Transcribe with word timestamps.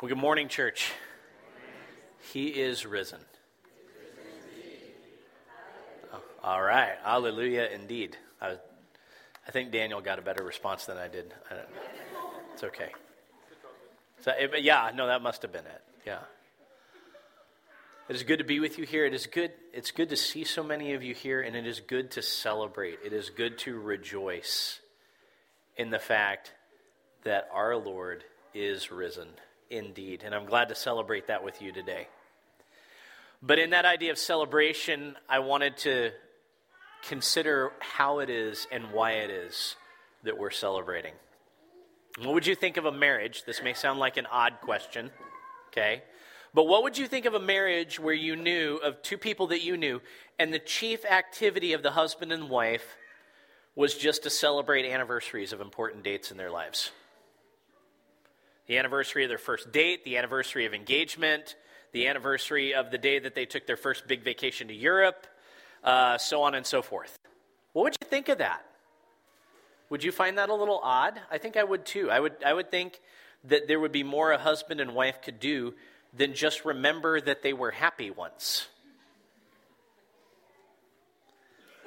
Well, 0.00 0.08
good 0.08 0.16
morning, 0.16 0.48
church. 0.48 0.92
He 2.32 2.46
is 2.46 2.86
risen. 2.86 3.20
Oh, 6.10 6.22
all 6.42 6.62
right. 6.62 6.94
Hallelujah, 7.04 7.68
indeed. 7.74 8.16
I, 8.40 8.56
I, 9.46 9.50
think 9.50 9.72
Daniel 9.72 10.00
got 10.00 10.18
a 10.18 10.22
better 10.22 10.42
response 10.42 10.86
than 10.86 10.96
I 10.96 11.08
did. 11.08 11.34
I 11.50 11.56
it's 12.54 12.64
okay. 12.64 12.92
So, 14.22 14.30
eh, 14.30 14.46
it, 14.50 14.62
yeah, 14.62 14.90
no, 14.94 15.06
that 15.06 15.20
must 15.20 15.42
have 15.42 15.52
been 15.52 15.66
it. 15.66 15.82
Yeah. 16.06 16.20
It 18.08 18.16
is 18.16 18.22
good 18.22 18.38
to 18.38 18.44
be 18.44 18.58
with 18.58 18.78
you 18.78 18.86
here. 18.86 19.04
It 19.04 19.12
is 19.12 19.26
good. 19.26 19.52
It's 19.74 19.90
good 19.90 20.08
to 20.08 20.16
see 20.16 20.44
so 20.44 20.62
many 20.62 20.94
of 20.94 21.02
you 21.02 21.12
here, 21.12 21.42
and 21.42 21.54
it 21.54 21.66
is 21.66 21.78
good 21.78 22.12
to 22.12 22.22
celebrate. 22.22 23.00
It 23.04 23.12
is 23.12 23.28
good 23.28 23.58
to 23.58 23.78
rejoice 23.78 24.80
in 25.76 25.90
the 25.90 25.98
fact 25.98 26.54
that 27.24 27.50
our 27.52 27.76
Lord 27.76 28.24
is 28.54 28.90
risen 28.90 29.28
indeed. 29.70 30.22
And 30.24 30.34
I'm 30.34 30.46
glad 30.46 30.68
to 30.68 30.74
celebrate 30.74 31.28
that 31.28 31.44
with 31.44 31.62
you 31.62 31.72
today. 31.72 32.08
But 33.42 33.58
in 33.58 33.70
that 33.70 33.86
idea 33.86 34.10
of 34.10 34.18
celebration, 34.18 35.16
I 35.28 35.38
wanted 35.38 35.78
to 35.78 36.10
consider 37.08 37.72
how 37.78 38.18
it 38.18 38.28
is 38.28 38.66
and 38.70 38.92
why 38.92 39.12
it 39.12 39.30
is 39.30 39.76
that 40.24 40.36
we're 40.36 40.50
celebrating. 40.50 41.14
What 42.18 42.34
would 42.34 42.46
you 42.46 42.54
think 42.54 42.76
of 42.76 42.84
a 42.84 42.92
marriage? 42.92 43.44
This 43.44 43.62
may 43.62 43.72
sound 43.72 43.98
like 43.98 44.18
an 44.18 44.26
odd 44.26 44.60
question, 44.60 45.10
okay? 45.68 46.02
But 46.52 46.64
what 46.64 46.82
would 46.82 46.98
you 46.98 47.06
think 47.06 47.24
of 47.24 47.34
a 47.34 47.40
marriage 47.40 47.98
where 47.98 48.12
you 48.12 48.36
knew 48.36 48.76
of 48.82 49.00
two 49.00 49.16
people 49.16 49.46
that 49.48 49.62
you 49.62 49.76
knew, 49.76 50.02
and 50.38 50.52
the 50.52 50.58
chief 50.58 51.04
activity 51.04 51.72
of 51.72 51.82
the 51.82 51.92
husband 51.92 52.32
and 52.32 52.50
wife 52.50 52.96
was 53.74 53.94
just 53.94 54.24
to 54.24 54.30
celebrate 54.30 54.84
anniversaries 54.84 55.52
of 55.52 55.60
important 55.60 56.02
dates 56.02 56.30
in 56.30 56.36
their 56.36 56.50
lives? 56.50 56.90
The 58.70 58.78
anniversary 58.78 59.24
of 59.24 59.28
their 59.28 59.36
first 59.36 59.72
date, 59.72 60.04
the 60.04 60.16
anniversary 60.16 60.64
of 60.64 60.72
engagement, 60.72 61.56
the 61.90 62.06
anniversary 62.06 62.72
of 62.72 62.92
the 62.92 62.98
day 62.98 63.18
that 63.18 63.34
they 63.34 63.44
took 63.44 63.66
their 63.66 63.76
first 63.76 64.06
big 64.06 64.22
vacation 64.22 64.68
to 64.68 64.74
Europe, 64.74 65.26
uh, 65.82 66.16
so 66.18 66.44
on 66.44 66.54
and 66.54 66.64
so 66.64 66.80
forth. 66.80 67.18
What 67.72 67.82
would 67.82 67.96
you 68.00 68.06
think 68.06 68.28
of 68.28 68.38
that? 68.38 68.64
Would 69.88 70.04
you 70.04 70.12
find 70.12 70.38
that 70.38 70.50
a 70.50 70.54
little 70.54 70.78
odd? 70.84 71.20
I 71.32 71.38
think 71.38 71.56
I 71.56 71.64
would 71.64 71.84
too. 71.84 72.12
I 72.12 72.20
would, 72.20 72.34
I 72.46 72.54
would 72.54 72.70
think 72.70 73.00
that 73.42 73.66
there 73.66 73.80
would 73.80 73.90
be 73.90 74.04
more 74.04 74.30
a 74.30 74.38
husband 74.38 74.80
and 74.80 74.94
wife 74.94 75.20
could 75.20 75.40
do 75.40 75.74
than 76.16 76.34
just 76.34 76.64
remember 76.64 77.20
that 77.20 77.42
they 77.42 77.52
were 77.52 77.72
happy 77.72 78.12
once. 78.12 78.68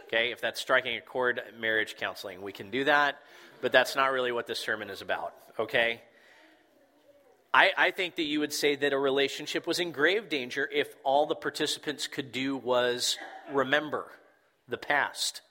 Okay, 0.08 0.34
if 0.34 0.42
that's 0.42 0.60
striking 0.60 0.98
a 0.98 1.02
chord, 1.02 1.42
marriage 1.58 1.96
counseling, 1.96 2.42
we 2.42 2.52
can 2.52 2.72
do 2.72 2.84
that, 2.84 3.22
but 3.62 3.72
that's 3.72 3.96
not 3.96 4.12
really 4.12 4.34
what 4.34 4.48
this 4.48 4.60
sermon 4.60 4.90
is 4.90 5.02
about, 5.02 5.34
okay? 5.58 6.02
I, 7.54 7.72
I 7.78 7.92
think 7.92 8.16
that 8.16 8.24
you 8.24 8.40
would 8.40 8.54
say 8.54 8.76
that 8.76 8.94
a 8.94 8.98
relationship 8.98 9.68
was 9.68 9.80
in 9.80 9.92
grave 9.92 10.28
danger 10.28 10.68
if 10.74 10.96
all 11.04 11.28
the 11.28 11.36
participants 11.36 12.08
could 12.08 12.32
do 12.32 12.58
was 12.58 13.18
remember 13.52 14.08
the 14.68 14.78
past. 14.78 15.42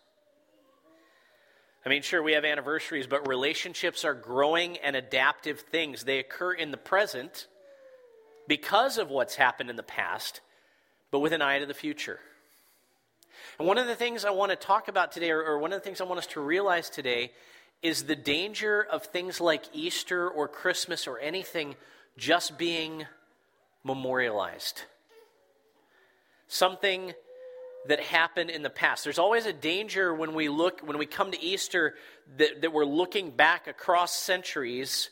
I 1.87 1.89
mean, 1.89 2.03
sure, 2.03 2.23
we 2.23 2.33
have 2.33 2.45
anniversaries, 2.45 3.07
but 3.07 3.29
relationships 3.29 4.05
are 4.05 4.15
growing 4.15 4.79
and 4.79 4.97
adaptive 4.97 5.61
things. 5.61 6.05
They 6.05 6.19
occur 6.19 6.53
in 6.53 6.71
the 6.71 6.77
present 6.77 7.47
because 8.49 8.99
of 8.99 9.09
what's 9.09 9.37
happened 9.37 9.71
in 9.71 9.77
the 9.77 9.83
past, 9.83 10.41
but 11.11 11.21
with 11.21 11.33
an 11.33 11.43
eye 11.43 11.59
to 11.59 11.67
the 11.67 11.75
future. 11.75 12.19
And 13.59 13.69
one 13.69 13.79
of 13.79 13.87
the 13.87 13.95
things 13.95 14.25
I 14.25 14.31
want 14.31 14.51
to 14.51 14.57
talk 14.57 14.89
about 14.89 15.13
today, 15.13 15.31
or, 15.31 15.43
or 15.43 15.59
one 15.59 15.73
of 15.73 15.81
the 15.81 15.85
things 15.85 16.01
I 16.01 16.05
want 16.05 16.19
us 16.19 16.27
to 16.29 16.41
realize 16.41 16.91
today, 16.91 17.33
is 17.83 18.05
the 18.05 18.17
danger 18.17 18.87
of 18.91 19.05
things 19.05 19.41
like 19.41 19.65
Easter 19.73 20.29
or 20.29 20.49
Christmas 20.49 21.07
or 21.07 21.19
anything 21.19 21.75
just 22.17 22.57
being 22.57 23.07
memorialized. 23.85 24.83
Something 26.47 27.13
that 27.87 28.01
happened 28.01 28.51
in 28.51 28.63
the 28.63 28.71
past. 28.71 29.05
There's 29.05 29.19
always 29.19 29.47
a 29.47 29.53
danger 29.53 30.15
when 30.15 30.35
we 30.35 30.49
look, 30.49 30.81
when 30.81 30.99
we 30.99 31.07
come 31.07 31.33
to 31.33 31.43
Easter, 31.43 31.95
that, 32.37 32.63
that 32.63 32.73
we're 32.73 32.85
looking 32.85 33.31
back 33.31 33.67
across 33.67 34.15
centuries 34.15 35.11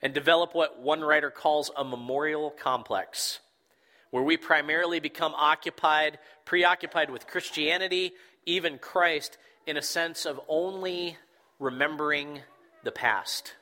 and 0.00 0.14
develop 0.14 0.54
what 0.54 0.80
one 0.80 1.00
writer 1.00 1.30
calls 1.30 1.70
a 1.76 1.84
memorial 1.84 2.50
complex, 2.50 3.40
where 4.10 4.22
we 4.22 4.36
primarily 4.36 5.00
become 5.00 5.34
occupied, 5.34 6.18
preoccupied 6.44 7.10
with 7.10 7.26
Christianity, 7.26 8.12
even 8.46 8.78
Christ, 8.78 9.38
in 9.66 9.76
a 9.76 9.82
sense 9.82 10.24
of 10.26 10.40
only 10.48 11.16
remembering 11.62 12.40
the 12.82 12.90
past. 12.90 13.54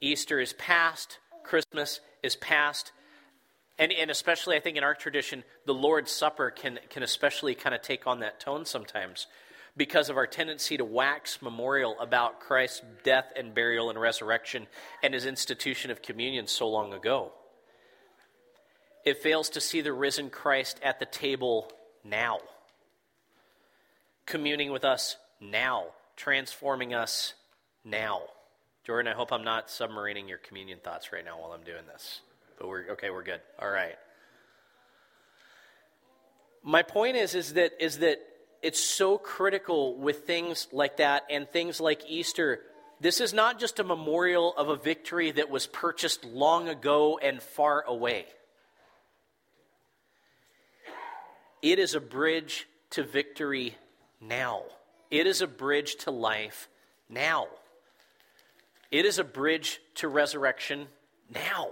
Easter 0.00 0.40
is 0.40 0.54
past, 0.54 1.18
Christmas 1.44 2.00
is 2.22 2.36
past. 2.36 2.92
And, 3.78 3.92
and 3.92 4.10
especially, 4.10 4.56
I 4.56 4.60
think, 4.60 4.78
in 4.78 4.82
our 4.82 4.94
tradition, 4.94 5.44
the 5.66 5.74
Lord's 5.74 6.10
Supper 6.10 6.50
can, 6.50 6.80
can 6.88 7.02
especially 7.02 7.54
kind 7.54 7.74
of 7.74 7.82
take 7.82 8.06
on 8.06 8.20
that 8.20 8.40
tone 8.40 8.64
sometimes 8.64 9.26
because 9.76 10.08
of 10.08 10.16
our 10.16 10.26
tendency 10.26 10.78
to 10.78 10.84
wax 10.84 11.40
memorial 11.42 11.96
about 12.00 12.40
Christ's 12.40 12.82
death 13.04 13.26
and 13.36 13.54
burial 13.54 13.90
and 13.90 14.00
resurrection 14.00 14.66
and 15.02 15.12
his 15.12 15.26
institution 15.26 15.90
of 15.90 16.00
communion 16.00 16.46
so 16.46 16.66
long 16.66 16.94
ago. 16.94 17.32
It 19.04 19.22
fails 19.22 19.50
to 19.50 19.60
see 19.60 19.82
the 19.82 19.92
risen 19.92 20.30
Christ 20.30 20.80
at 20.82 20.98
the 20.98 21.06
table 21.06 21.70
now, 22.02 22.38
communing 24.26 24.72
with 24.72 24.84
us 24.84 25.16
now, 25.40 25.86
transforming 26.16 26.94
us 26.94 27.34
now. 27.84 28.22
Jordan, 28.84 29.12
I 29.12 29.14
hope 29.14 29.32
I'm 29.32 29.44
not 29.44 29.68
submarining 29.68 30.28
your 30.28 30.38
communion 30.38 30.78
thoughts 30.82 31.12
right 31.12 31.24
now 31.24 31.38
while 31.40 31.52
I'm 31.52 31.64
doing 31.64 31.84
this. 31.92 32.20
But 32.58 32.68
we're 32.68 32.90
okay, 32.92 33.10
we're 33.10 33.22
good. 33.22 33.40
All 33.60 33.70
right. 33.70 33.96
My 36.62 36.82
point 36.82 37.16
is 37.16 37.34
is 37.34 37.54
that 37.54 37.72
is 37.80 37.98
that 37.98 38.18
it's 38.62 38.82
so 38.82 39.18
critical 39.18 39.96
with 39.96 40.26
things 40.26 40.68
like 40.72 40.96
that 40.96 41.24
and 41.30 41.48
things 41.48 41.80
like 41.80 42.02
Easter. 42.08 42.60
This 43.00 43.20
is 43.20 43.32
not 43.32 43.60
just 43.60 43.78
a 43.78 43.84
memorial 43.84 44.52
of 44.56 44.68
a 44.68 44.76
victory 44.76 45.30
that 45.30 45.50
was 45.50 45.66
purchased 45.66 46.24
long 46.24 46.68
ago 46.68 47.18
and 47.22 47.40
far 47.40 47.84
away. 47.86 48.26
It 51.62 51.78
is 51.78 51.94
a 51.94 52.00
bridge 52.00 52.66
to 52.90 53.04
victory 53.04 53.76
now. 54.20 54.62
It 55.10 55.26
is 55.26 55.40
a 55.40 55.46
bridge 55.46 55.96
to 55.96 56.10
life 56.10 56.68
now. 57.08 57.46
It 58.90 59.04
is 59.04 59.18
a 59.18 59.24
bridge 59.24 59.80
to 59.96 60.08
resurrection 60.08 60.88
now. 61.32 61.68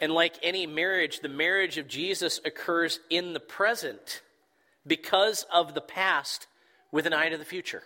And 0.00 0.12
like 0.12 0.38
any 0.42 0.66
marriage, 0.66 1.20
the 1.20 1.28
marriage 1.28 1.76
of 1.78 1.88
Jesus 1.88 2.40
occurs 2.44 3.00
in 3.10 3.32
the 3.32 3.40
present 3.40 4.22
because 4.86 5.44
of 5.52 5.74
the 5.74 5.80
past 5.80 6.46
with 6.92 7.06
an 7.06 7.12
eye 7.12 7.28
to 7.28 7.36
the 7.36 7.44
future. 7.44 7.82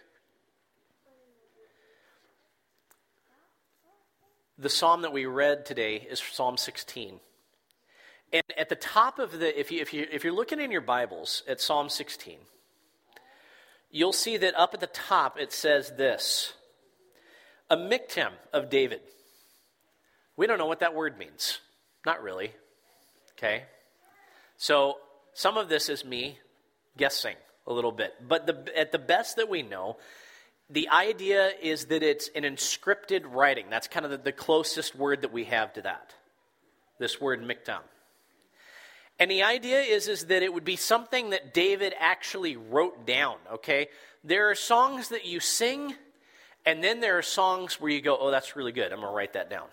The 4.58 4.68
psalm 4.68 5.02
that 5.02 5.12
we 5.12 5.26
read 5.26 5.64
today 5.64 6.06
is 6.08 6.20
Psalm 6.20 6.56
16. 6.56 7.18
And 8.32 8.42
at 8.56 8.68
the 8.68 8.76
top 8.76 9.18
of 9.18 9.38
the, 9.38 9.58
if, 9.58 9.70
you, 9.70 9.80
if, 9.80 9.92
you, 9.92 10.06
if 10.10 10.24
you're 10.24 10.32
looking 10.32 10.60
in 10.60 10.70
your 10.70 10.80
Bibles 10.80 11.42
at 11.46 11.60
Psalm 11.60 11.90
16, 11.90 12.38
you'll 13.90 14.12
see 14.12 14.38
that 14.38 14.54
up 14.58 14.72
at 14.72 14.80
the 14.80 14.86
top 14.86 15.38
it 15.38 15.52
says 15.52 15.92
this 15.96 16.54
a 17.68 17.76
miktam 17.76 18.30
of 18.52 18.70
David. 18.70 19.00
We 20.36 20.46
don't 20.46 20.58
know 20.58 20.66
what 20.66 20.80
that 20.80 20.94
word 20.94 21.18
means. 21.18 21.58
Not 22.06 22.22
really. 22.22 22.52
Okay? 23.38 23.64
So 24.56 24.96
some 25.34 25.56
of 25.56 25.68
this 25.68 25.88
is 25.88 26.04
me 26.04 26.38
guessing 26.96 27.36
a 27.66 27.72
little 27.72 27.92
bit. 27.92 28.14
But 28.26 28.46
the, 28.46 28.78
at 28.78 28.92
the 28.92 28.98
best 28.98 29.36
that 29.36 29.48
we 29.48 29.62
know, 29.62 29.98
the 30.70 30.88
idea 30.88 31.50
is 31.60 31.86
that 31.86 32.02
it's 32.02 32.30
an 32.34 32.44
inscripted 32.44 33.22
writing. 33.26 33.66
That's 33.68 33.88
kind 33.88 34.04
of 34.04 34.10
the, 34.10 34.18
the 34.18 34.32
closest 34.32 34.94
word 34.94 35.22
that 35.22 35.32
we 35.32 35.44
have 35.44 35.74
to 35.74 35.82
that. 35.82 36.14
This 36.98 37.20
word 37.20 37.42
miktam. 37.42 37.80
And 39.22 39.30
the 39.30 39.44
idea 39.44 39.80
is, 39.82 40.08
is 40.08 40.26
that 40.26 40.42
it 40.42 40.52
would 40.52 40.64
be 40.64 40.74
something 40.74 41.30
that 41.30 41.54
David 41.54 41.94
actually 41.96 42.56
wrote 42.56 43.06
down, 43.06 43.36
okay? 43.52 43.86
There 44.24 44.50
are 44.50 44.56
songs 44.56 45.10
that 45.10 45.24
you 45.24 45.38
sing, 45.38 45.94
and 46.66 46.82
then 46.82 46.98
there 46.98 47.16
are 47.18 47.22
songs 47.22 47.80
where 47.80 47.92
you 47.92 48.00
go, 48.00 48.18
oh, 48.20 48.32
that's 48.32 48.56
really 48.56 48.72
good. 48.72 48.90
I'm 48.92 48.98
going 48.98 49.12
to 49.12 49.14
write 49.14 49.34
that 49.34 49.48
down. 49.48 49.68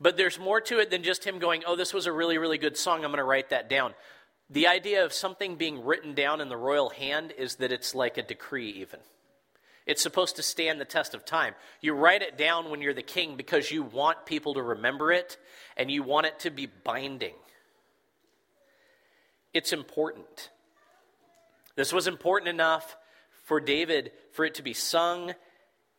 But 0.00 0.16
there's 0.16 0.38
more 0.38 0.58
to 0.62 0.78
it 0.78 0.88
than 0.90 1.02
just 1.02 1.22
him 1.22 1.38
going, 1.38 1.64
oh, 1.66 1.76
this 1.76 1.92
was 1.92 2.06
a 2.06 2.12
really, 2.12 2.38
really 2.38 2.56
good 2.56 2.78
song. 2.78 3.04
I'm 3.04 3.10
going 3.10 3.18
to 3.18 3.24
write 3.24 3.50
that 3.50 3.68
down. 3.68 3.92
The 4.48 4.68
idea 4.68 5.04
of 5.04 5.12
something 5.12 5.56
being 5.56 5.84
written 5.84 6.14
down 6.14 6.40
in 6.40 6.48
the 6.48 6.56
royal 6.56 6.88
hand 6.88 7.34
is 7.36 7.56
that 7.56 7.72
it's 7.72 7.94
like 7.94 8.16
a 8.16 8.22
decree, 8.22 8.70
even. 8.70 9.00
It's 9.84 10.00
supposed 10.02 10.36
to 10.36 10.42
stand 10.42 10.80
the 10.80 10.86
test 10.86 11.12
of 11.12 11.26
time. 11.26 11.54
You 11.82 11.92
write 11.92 12.22
it 12.22 12.38
down 12.38 12.70
when 12.70 12.80
you're 12.80 12.94
the 12.94 13.02
king 13.02 13.36
because 13.36 13.70
you 13.70 13.82
want 13.82 14.24
people 14.24 14.54
to 14.54 14.62
remember 14.62 15.12
it 15.12 15.36
and 15.76 15.90
you 15.90 16.02
want 16.02 16.24
it 16.24 16.38
to 16.38 16.50
be 16.50 16.64
binding. 16.64 17.34
It's 19.52 19.72
important. 19.72 20.50
This 21.76 21.92
was 21.92 22.06
important 22.06 22.48
enough 22.48 22.96
for 23.44 23.60
David 23.60 24.12
for 24.32 24.44
it 24.44 24.54
to 24.54 24.62
be 24.62 24.72
sung 24.72 25.34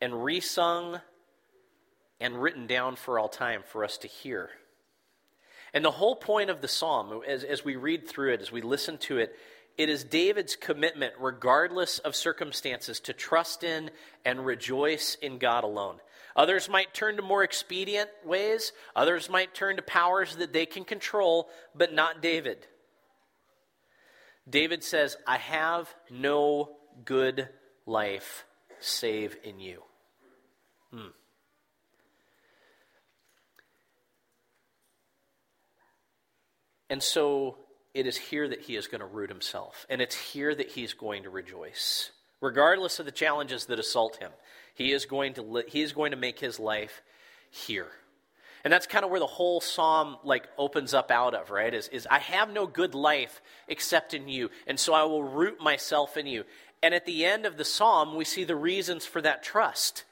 and 0.00 0.12
resung 0.12 1.00
and 2.20 2.40
written 2.40 2.66
down 2.66 2.96
for 2.96 3.18
all 3.18 3.28
time 3.28 3.62
for 3.66 3.84
us 3.84 3.98
to 3.98 4.08
hear. 4.08 4.50
And 5.72 5.84
the 5.84 5.90
whole 5.90 6.16
point 6.16 6.50
of 6.50 6.60
the 6.60 6.68
psalm, 6.68 7.20
as, 7.26 7.42
as 7.42 7.64
we 7.64 7.76
read 7.76 8.08
through 8.08 8.34
it, 8.34 8.40
as 8.40 8.52
we 8.52 8.62
listen 8.62 8.96
to 8.98 9.18
it, 9.18 9.36
it 9.76 9.88
is 9.88 10.04
David's 10.04 10.54
commitment, 10.54 11.14
regardless 11.18 11.98
of 11.98 12.14
circumstances, 12.14 13.00
to 13.00 13.12
trust 13.12 13.64
in 13.64 13.90
and 14.24 14.46
rejoice 14.46 15.16
in 15.20 15.38
God 15.38 15.64
alone. 15.64 15.96
Others 16.36 16.68
might 16.68 16.94
turn 16.94 17.16
to 17.16 17.22
more 17.22 17.42
expedient 17.42 18.08
ways, 18.24 18.72
others 18.94 19.28
might 19.28 19.52
turn 19.54 19.76
to 19.76 19.82
powers 19.82 20.36
that 20.36 20.52
they 20.52 20.66
can 20.66 20.84
control, 20.84 21.48
but 21.74 21.92
not 21.92 22.22
David. 22.22 22.66
David 24.48 24.84
says, 24.84 25.16
I 25.26 25.38
have 25.38 25.92
no 26.10 26.76
good 27.04 27.48
life 27.86 28.44
save 28.80 29.36
in 29.42 29.58
you. 29.58 29.82
Hmm. 30.92 31.08
And 36.90 37.02
so 37.02 37.58
it 37.94 38.06
is 38.06 38.16
here 38.16 38.48
that 38.48 38.60
he 38.60 38.76
is 38.76 38.86
going 38.86 39.00
to 39.00 39.06
root 39.06 39.30
himself. 39.30 39.86
And 39.88 40.00
it's 40.00 40.14
here 40.14 40.54
that 40.54 40.68
he's 40.68 40.92
going 40.92 41.22
to 41.22 41.30
rejoice. 41.30 42.10
Regardless 42.40 42.98
of 42.98 43.06
the 43.06 43.12
challenges 43.12 43.66
that 43.66 43.78
assault 43.78 44.16
him, 44.16 44.30
he 44.74 44.92
is 44.92 45.06
going 45.06 45.34
to, 45.34 45.42
li- 45.42 45.64
he 45.66 45.80
is 45.80 45.92
going 45.92 46.10
to 46.10 46.16
make 46.16 46.38
his 46.38 46.60
life 46.60 47.02
here. 47.50 47.90
And 48.64 48.72
that's 48.72 48.86
kind 48.86 49.04
of 49.04 49.10
where 49.10 49.20
the 49.20 49.26
whole 49.26 49.60
psalm 49.60 50.16
like 50.24 50.48
opens 50.56 50.94
up 50.94 51.10
out 51.10 51.34
of, 51.34 51.50
right? 51.50 51.72
Is, 51.72 51.88
is 51.88 52.08
I 52.10 52.18
have 52.18 52.50
no 52.50 52.66
good 52.66 52.94
life 52.94 53.42
except 53.68 54.14
in 54.14 54.26
you, 54.26 54.50
and 54.66 54.80
so 54.80 54.94
I 54.94 55.04
will 55.04 55.22
root 55.22 55.60
myself 55.60 56.16
in 56.16 56.26
you. 56.26 56.44
And 56.82 56.94
at 56.94 57.04
the 57.04 57.26
end 57.26 57.44
of 57.44 57.58
the 57.58 57.64
psalm, 57.64 58.16
we 58.16 58.24
see 58.24 58.44
the 58.44 58.56
reasons 58.56 59.04
for 59.04 59.20
that 59.20 59.42
trust. 59.42 60.04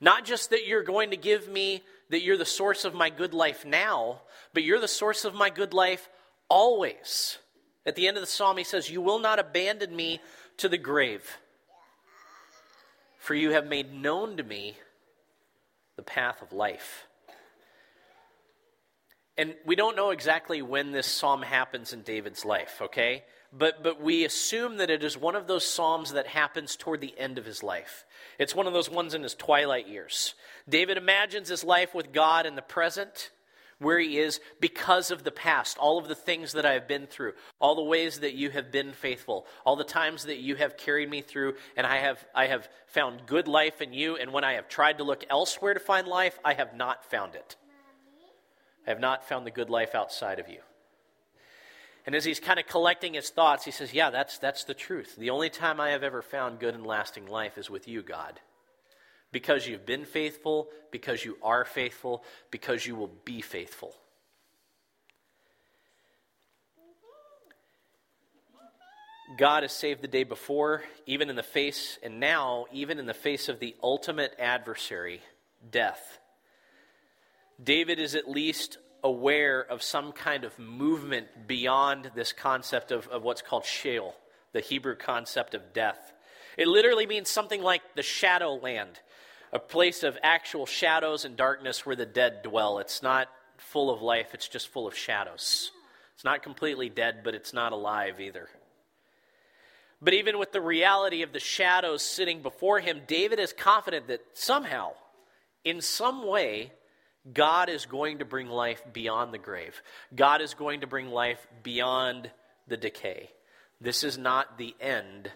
Not 0.00 0.26
just 0.26 0.50
that 0.50 0.66
you're 0.66 0.82
going 0.82 1.10
to 1.10 1.16
give 1.16 1.48
me, 1.48 1.82
that 2.10 2.22
you're 2.22 2.36
the 2.36 2.44
source 2.44 2.84
of 2.84 2.94
my 2.94 3.08
good 3.08 3.32
life 3.32 3.64
now, 3.64 4.20
but 4.52 4.62
you're 4.62 4.80
the 4.80 4.88
source 4.88 5.24
of 5.24 5.34
my 5.34 5.48
good 5.48 5.72
life 5.72 6.10
always. 6.48 7.38
At 7.86 7.96
the 7.96 8.06
end 8.06 8.16
of 8.16 8.22
the 8.22 8.26
psalm, 8.26 8.58
he 8.58 8.64
says, 8.64 8.90
You 8.90 9.00
will 9.00 9.18
not 9.18 9.38
abandon 9.38 9.94
me 9.96 10.20
to 10.58 10.68
the 10.68 10.78
grave, 10.78 11.38
for 13.18 13.34
you 13.34 13.52
have 13.52 13.66
made 13.66 13.94
known 13.94 14.36
to 14.36 14.42
me 14.42 14.76
the 15.96 16.02
path 16.02 16.42
of 16.42 16.52
life. 16.52 17.06
And 19.38 19.54
we 19.64 19.76
don't 19.76 19.96
know 19.96 20.10
exactly 20.10 20.60
when 20.60 20.92
this 20.92 21.06
psalm 21.06 21.42
happens 21.42 21.92
in 21.92 22.02
David's 22.02 22.44
life, 22.44 22.80
okay? 22.82 23.24
But, 23.52 23.82
but 23.82 24.00
we 24.00 24.24
assume 24.24 24.78
that 24.78 24.90
it 24.90 25.04
is 25.04 25.16
one 25.16 25.36
of 25.36 25.46
those 25.46 25.64
psalms 25.64 26.12
that 26.12 26.26
happens 26.26 26.76
toward 26.76 27.00
the 27.00 27.18
end 27.18 27.38
of 27.38 27.44
his 27.44 27.62
life. 27.62 28.04
It's 28.38 28.54
one 28.54 28.66
of 28.66 28.72
those 28.72 28.90
ones 28.90 29.14
in 29.14 29.22
his 29.22 29.34
twilight 29.34 29.88
years. 29.88 30.34
David 30.68 30.96
imagines 30.96 31.48
his 31.48 31.64
life 31.64 31.94
with 31.94 32.12
God 32.12 32.46
in 32.46 32.56
the 32.56 32.62
present, 32.62 33.30
where 33.82 33.98
he 33.98 34.18
is 34.18 34.40
because 34.60 35.10
of 35.10 35.24
the 35.24 35.30
past, 35.30 35.78
all 35.78 35.98
of 35.98 36.08
the 36.08 36.14
things 36.14 36.52
that 36.52 36.66
I 36.66 36.72
have 36.72 36.88
been 36.88 37.06
through, 37.06 37.32
all 37.60 37.74
the 37.74 37.82
ways 37.82 38.20
that 38.20 38.34
you 38.34 38.50
have 38.50 38.72
been 38.72 38.92
faithful, 38.92 39.46
all 39.64 39.76
the 39.76 39.84
times 39.84 40.24
that 40.24 40.38
you 40.38 40.56
have 40.56 40.76
carried 40.76 41.10
me 41.10 41.20
through, 41.20 41.54
and 41.76 41.86
I 41.86 41.98
have, 41.98 42.24
I 42.34 42.46
have 42.46 42.68
found 42.86 43.26
good 43.26 43.48
life 43.48 43.80
in 43.82 43.92
you, 43.92 44.16
and 44.16 44.32
when 44.32 44.44
I 44.44 44.54
have 44.54 44.68
tried 44.68 44.98
to 44.98 45.04
look 45.04 45.24
elsewhere 45.28 45.74
to 45.74 45.80
find 45.80 46.06
life, 46.06 46.38
I 46.44 46.54
have 46.54 46.74
not 46.74 47.04
found 47.04 47.34
it. 47.34 47.56
I 48.86 48.90
have 48.90 49.00
not 49.00 49.28
found 49.28 49.46
the 49.46 49.50
good 49.50 49.70
life 49.70 49.94
outside 49.94 50.38
of 50.38 50.48
you. 50.48 50.58
And 52.04 52.14
as 52.16 52.24
he's 52.24 52.40
kind 52.40 52.58
of 52.58 52.66
collecting 52.66 53.14
his 53.14 53.30
thoughts, 53.30 53.64
he 53.64 53.70
says, 53.70 53.94
Yeah, 53.94 54.10
that's, 54.10 54.38
that's 54.38 54.64
the 54.64 54.74
truth. 54.74 55.14
The 55.16 55.30
only 55.30 55.50
time 55.50 55.80
I 55.80 55.90
have 55.90 56.02
ever 56.02 56.20
found 56.20 56.58
good 56.58 56.74
and 56.74 56.84
lasting 56.84 57.26
life 57.26 57.56
is 57.56 57.70
with 57.70 57.86
you, 57.86 58.02
God. 58.02 58.40
Because 59.32 59.66
you've 59.66 59.86
been 59.86 60.04
faithful, 60.04 60.68
because 60.90 61.24
you 61.24 61.38
are 61.42 61.64
faithful, 61.64 62.22
because 62.50 62.86
you 62.86 62.94
will 62.94 63.10
be 63.24 63.40
faithful. 63.40 63.94
God 69.38 69.62
has 69.62 69.72
saved 69.72 70.02
the 70.02 70.08
day 70.08 70.24
before, 70.24 70.82
even 71.06 71.30
in 71.30 71.36
the 71.36 71.42
face, 71.42 71.98
and 72.02 72.20
now, 72.20 72.66
even 72.70 72.98
in 72.98 73.06
the 73.06 73.14
face 73.14 73.48
of 73.48 73.60
the 73.60 73.74
ultimate 73.82 74.34
adversary, 74.38 75.22
death. 75.70 76.18
David 77.62 77.98
is 77.98 78.14
at 78.14 78.28
least 78.28 78.76
aware 79.02 79.60
of 79.60 79.82
some 79.82 80.12
kind 80.12 80.44
of 80.44 80.58
movement 80.58 81.26
beyond 81.46 82.10
this 82.14 82.32
concept 82.32 82.92
of, 82.92 83.08
of 83.08 83.22
what's 83.22 83.42
called 83.42 83.64
Sheol, 83.64 84.14
the 84.52 84.60
Hebrew 84.60 84.96
concept 84.96 85.54
of 85.54 85.72
death. 85.72 86.12
It 86.58 86.68
literally 86.68 87.06
means 87.06 87.28
something 87.28 87.62
like 87.62 87.82
the 87.94 88.02
shadow 88.02 88.54
land, 88.54 89.00
a 89.52 89.58
place 89.58 90.02
of 90.02 90.16
actual 90.22 90.66
shadows 90.66 91.24
and 91.24 91.36
darkness 91.36 91.84
where 91.84 91.96
the 91.96 92.06
dead 92.06 92.42
dwell. 92.42 92.78
It's 92.78 93.02
not 93.02 93.28
full 93.58 93.90
of 93.90 94.02
life, 94.02 94.34
it's 94.34 94.48
just 94.48 94.68
full 94.68 94.86
of 94.86 94.96
shadows. 94.96 95.70
It's 96.14 96.24
not 96.24 96.42
completely 96.42 96.88
dead, 96.88 97.20
but 97.22 97.34
it's 97.34 97.52
not 97.52 97.72
alive 97.72 98.20
either. 98.20 98.48
But 100.00 100.14
even 100.14 100.38
with 100.38 100.52
the 100.52 100.60
reality 100.60 101.22
of 101.22 101.32
the 101.32 101.38
shadows 101.38 102.02
sitting 102.02 102.42
before 102.42 102.80
him, 102.80 103.02
David 103.06 103.38
is 103.38 103.52
confident 103.52 104.08
that 104.08 104.20
somehow, 104.32 104.92
in 105.64 105.80
some 105.80 106.26
way, 106.26 106.72
God 107.32 107.68
is 107.68 107.86
going 107.86 108.18
to 108.18 108.24
bring 108.24 108.48
life 108.48 108.82
beyond 108.92 109.32
the 109.32 109.38
grave. 109.38 109.80
God 110.14 110.40
is 110.40 110.54
going 110.54 110.80
to 110.80 110.88
bring 110.88 111.10
life 111.10 111.46
beyond 111.62 112.30
the 112.66 112.76
decay. 112.76 113.30
This 113.80 114.02
is 114.02 114.18
not 114.18 114.58
the 114.58 114.74
end 114.80 115.30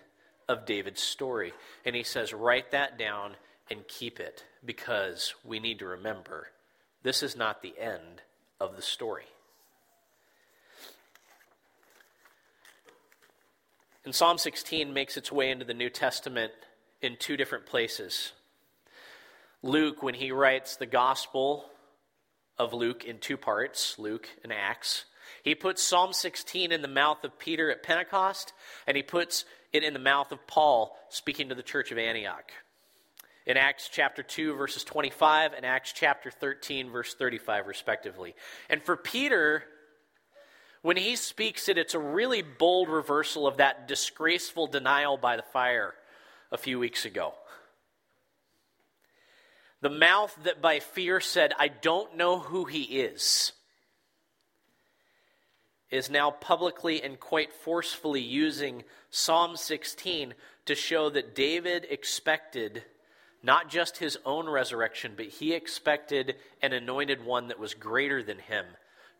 of 0.48 0.66
David's 0.66 1.00
story. 1.00 1.52
And 1.84 1.94
he 1.94 2.02
says, 2.02 2.32
write 2.32 2.72
that 2.72 2.98
down 2.98 3.36
and 3.70 3.86
keep 3.88 4.20
it 4.20 4.44
because 4.64 5.34
we 5.44 5.58
need 5.58 5.78
to 5.78 5.86
remember 5.86 6.48
this 7.02 7.22
is 7.22 7.36
not 7.36 7.62
the 7.62 7.74
end 7.78 8.22
of 8.60 8.76
the 8.76 8.82
story. 8.82 9.26
And 14.04 14.14
Psalm 14.14 14.38
16 14.38 14.92
makes 14.92 15.16
its 15.16 15.32
way 15.32 15.50
into 15.50 15.64
the 15.64 15.74
New 15.74 15.90
Testament 15.90 16.52
in 17.02 17.16
two 17.16 17.36
different 17.36 17.66
places. 17.66 18.32
Luke, 19.62 20.02
when 20.02 20.14
he 20.14 20.30
writes 20.30 20.76
the 20.76 20.86
gospel 20.86 21.70
of 22.58 22.72
Luke 22.72 23.04
in 23.04 23.18
two 23.18 23.36
parts 23.36 23.98
Luke 23.98 24.28
and 24.42 24.52
Acts. 24.52 25.04
He 25.42 25.54
puts 25.54 25.82
Psalm 25.82 26.12
16 26.12 26.72
in 26.72 26.82
the 26.82 26.88
mouth 26.88 27.24
of 27.24 27.38
Peter 27.38 27.70
at 27.70 27.82
Pentecost, 27.82 28.52
and 28.86 28.96
he 28.96 29.02
puts 29.02 29.44
it 29.72 29.84
in 29.84 29.92
the 29.92 29.98
mouth 29.98 30.32
of 30.32 30.46
Paul 30.46 30.96
speaking 31.08 31.48
to 31.48 31.54
the 31.54 31.62
church 31.62 31.92
of 31.92 31.98
Antioch. 31.98 32.52
In 33.46 33.56
Acts 33.56 33.88
chapter 33.92 34.24
2, 34.24 34.54
verses 34.54 34.82
25, 34.82 35.52
and 35.52 35.64
Acts 35.64 35.92
chapter 35.92 36.32
13, 36.32 36.90
verse 36.90 37.14
35, 37.14 37.68
respectively. 37.68 38.34
And 38.68 38.82
for 38.82 38.96
Peter, 38.96 39.62
when 40.82 40.96
he 40.96 41.14
speaks 41.14 41.68
it, 41.68 41.78
it's 41.78 41.94
a 41.94 41.98
really 42.00 42.42
bold 42.42 42.88
reversal 42.88 43.46
of 43.46 43.58
that 43.58 43.86
disgraceful 43.86 44.66
denial 44.66 45.16
by 45.16 45.36
the 45.36 45.44
fire 45.44 45.94
a 46.50 46.58
few 46.58 46.80
weeks 46.80 47.04
ago. 47.04 47.34
The 49.80 49.90
mouth 49.90 50.36
that 50.42 50.60
by 50.60 50.80
fear 50.80 51.20
said, 51.20 51.52
I 51.56 51.68
don't 51.68 52.16
know 52.16 52.40
who 52.40 52.64
he 52.64 52.82
is, 52.82 53.52
is 55.88 56.10
now 56.10 56.32
publicly 56.32 57.00
and 57.00 57.20
quite 57.20 57.52
forcefully 57.52 58.22
using 58.22 58.82
Psalm 59.10 59.56
16 59.56 60.34
to 60.64 60.74
show 60.74 61.10
that 61.10 61.36
David 61.36 61.86
expected 61.88 62.82
not 63.42 63.68
just 63.68 63.98
his 63.98 64.18
own 64.24 64.48
resurrection, 64.48 65.12
but 65.16 65.26
he 65.26 65.52
expected 65.52 66.36
an 66.62 66.72
anointed 66.72 67.24
one 67.24 67.48
that 67.48 67.58
was 67.58 67.74
greater 67.74 68.22
than 68.22 68.38
him 68.38 68.64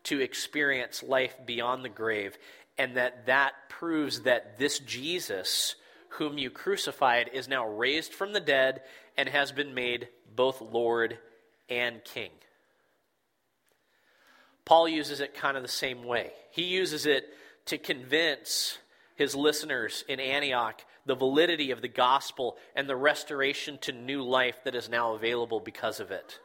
to 0.03 0.19
experience 0.21 1.03
life 1.03 1.35
beyond 1.45 1.83
the 1.83 1.89
grave, 1.89 2.37
and 2.77 2.97
that 2.97 3.25
that 3.25 3.53
proves 3.69 4.21
that 4.21 4.57
this 4.57 4.79
Jesus, 4.79 5.75
whom 6.09 6.37
you 6.37 6.49
crucified, 6.49 7.29
is 7.33 7.47
now 7.47 7.67
raised 7.67 8.13
from 8.13 8.33
the 8.33 8.39
dead 8.39 8.81
and 9.17 9.27
has 9.29 9.51
been 9.51 9.73
made 9.73 10.07
both 10.35 10.61
Lord 10.61 11.17
and 11.69 12.03
King. 12.03 12.31
Paul 14.65 14.87
uses 14.87 15.21
it 15.21 15.33
kind 15.33 15.55
of 15.55 15.63
the 15.63 15.69
same 15.69 16.03
way. 16.03 16.31
He 16.51 16.63
uses 16.63 17.05
it 17.05 17.25
to 17.65 17.77
convince 17.77 18.77
his 19.15 19.35
listeners 19.35 20.03
in 20.07 20.19
Antioch 20.19 20.81
the 21.07 21.15
validity 21.15 21.71
of 21.71 21.81
the 21.81 21.87
gospel 21.87 22.57
and 22.75 22.87
the 22.87 22.95
restoration 22.95 23.77
to 23.79 23.91
new 23.91 24.21
life 24.21 24.57
that 24.65 24.75
is 24.75 24.89
now 24.89 25.13
available 25.13 25.59
because 25.59 25.99
of 25.99 26.11
it. 26.11 26.39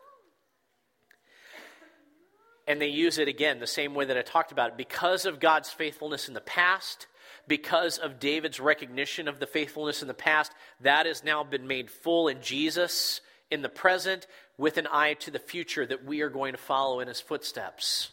And 2.67 2.81
they 2.81 2.89
use 2.89 3.19
it 3.19 3.29
again 3.29 3.59
the 3.59 3.67
same 3.67 3.95
way 3.95 4.05
that 4.05 4.17
I 4.17 4.23
talked 4.23 4.53
about 4.53 4.71
it. 4.71 4.77
Because 4.77 5.27
of 5.27 5.41
God's 5.41 5.71
faithfulness 5.71 6.29
in 6.29 6.35
the 6.35 6.41
past, 6.41 7.09
because 7.49 7.99
of 7.99 8.21
David's 8.21 8.61
recognition 8.61 9.27
of 9.27 9.41
the 9.41 9.47
faithfulness 9.47 10.01
in 10.01 10.09
the 10.09 10.15
past, 10.15 10.53
that 10.81 11.07
has 11.07 11.25
now 11.25 11.43
been 11.43 11.67
made 11.67 11.91
full 11.91 12.29
in 12.29 12.41
Jesus 12.41 13.21
in 13.51 13.63
the 13.63 13.69
present 13.69 14.29
with 14.57 14.79
an 14.79 14.87
eye 14.91 15.15
to 15.15 15.33
the 15.33 15.41
future 15.41 15.85
that 15.85 16.05
we 16.05 16.21
are 16.21 16.31
going 16.31 16.53
to 16.53 16.59
follow 16.59 17.01
in 17.01 17.09
his 17.09 17.21
footsteps. 17.21 18.12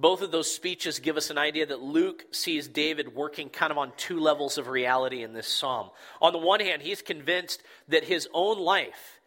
Both 0.00 0.22
of 0.22 0.30
those 0.30 0.50
speeches 0.50 0.98
give 0.98 1.18
us 1.18 1.28
an 1.28 1.36
idea 1.36 1.66
that 1.66 1.82
Luke 1.82 2.24
sees 2.30 2.66
David 2.66 3.14
working 3.14 3.50
kind 3.50 3.70
of 3.70 3.76
on 3.76 3.92
two 3.98 4.18
levels 4.18 4.56
of 4.56 4.66
reality 4.66 5.22
in 5.22 5.34
this 5.34 5.46
psalm. 5.46 5.90
On 6.22 6.32
the 6.32 6.38
one 6.38 6.60
hand, 6.60 6.80
he's 6.80 7.02
convinced 7.02 7.62
that 7.88 8.04
his 8.04 8.26
own 8.32 8.58
life, 8.58 9.20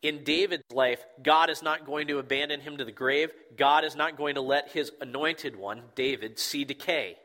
in 0.00 0.24
David's 0.24 0.72
life, 0.72 1.04
God 1.22 1.50
is 1.50 1.62
not 1.62 1.84
going 1.84 2.06
to 2.06 2.18
abandon 2.18 2.60
him 2.60 2.78
to 2.78 2.86
the 2.86 2.92
grave. 2.92 3.30
God 3.56 3.84
is 3.84 3.96
not 3.96 4.16
going 4.16 4.36
to 4.36 4.40
let 4.40 4.70
his 4.70 4.90
anointed 5.02 5.56
one, 5.56 5.82
David, 5.94 6.38
see 6.38 6.64
decay. 6.64 7.16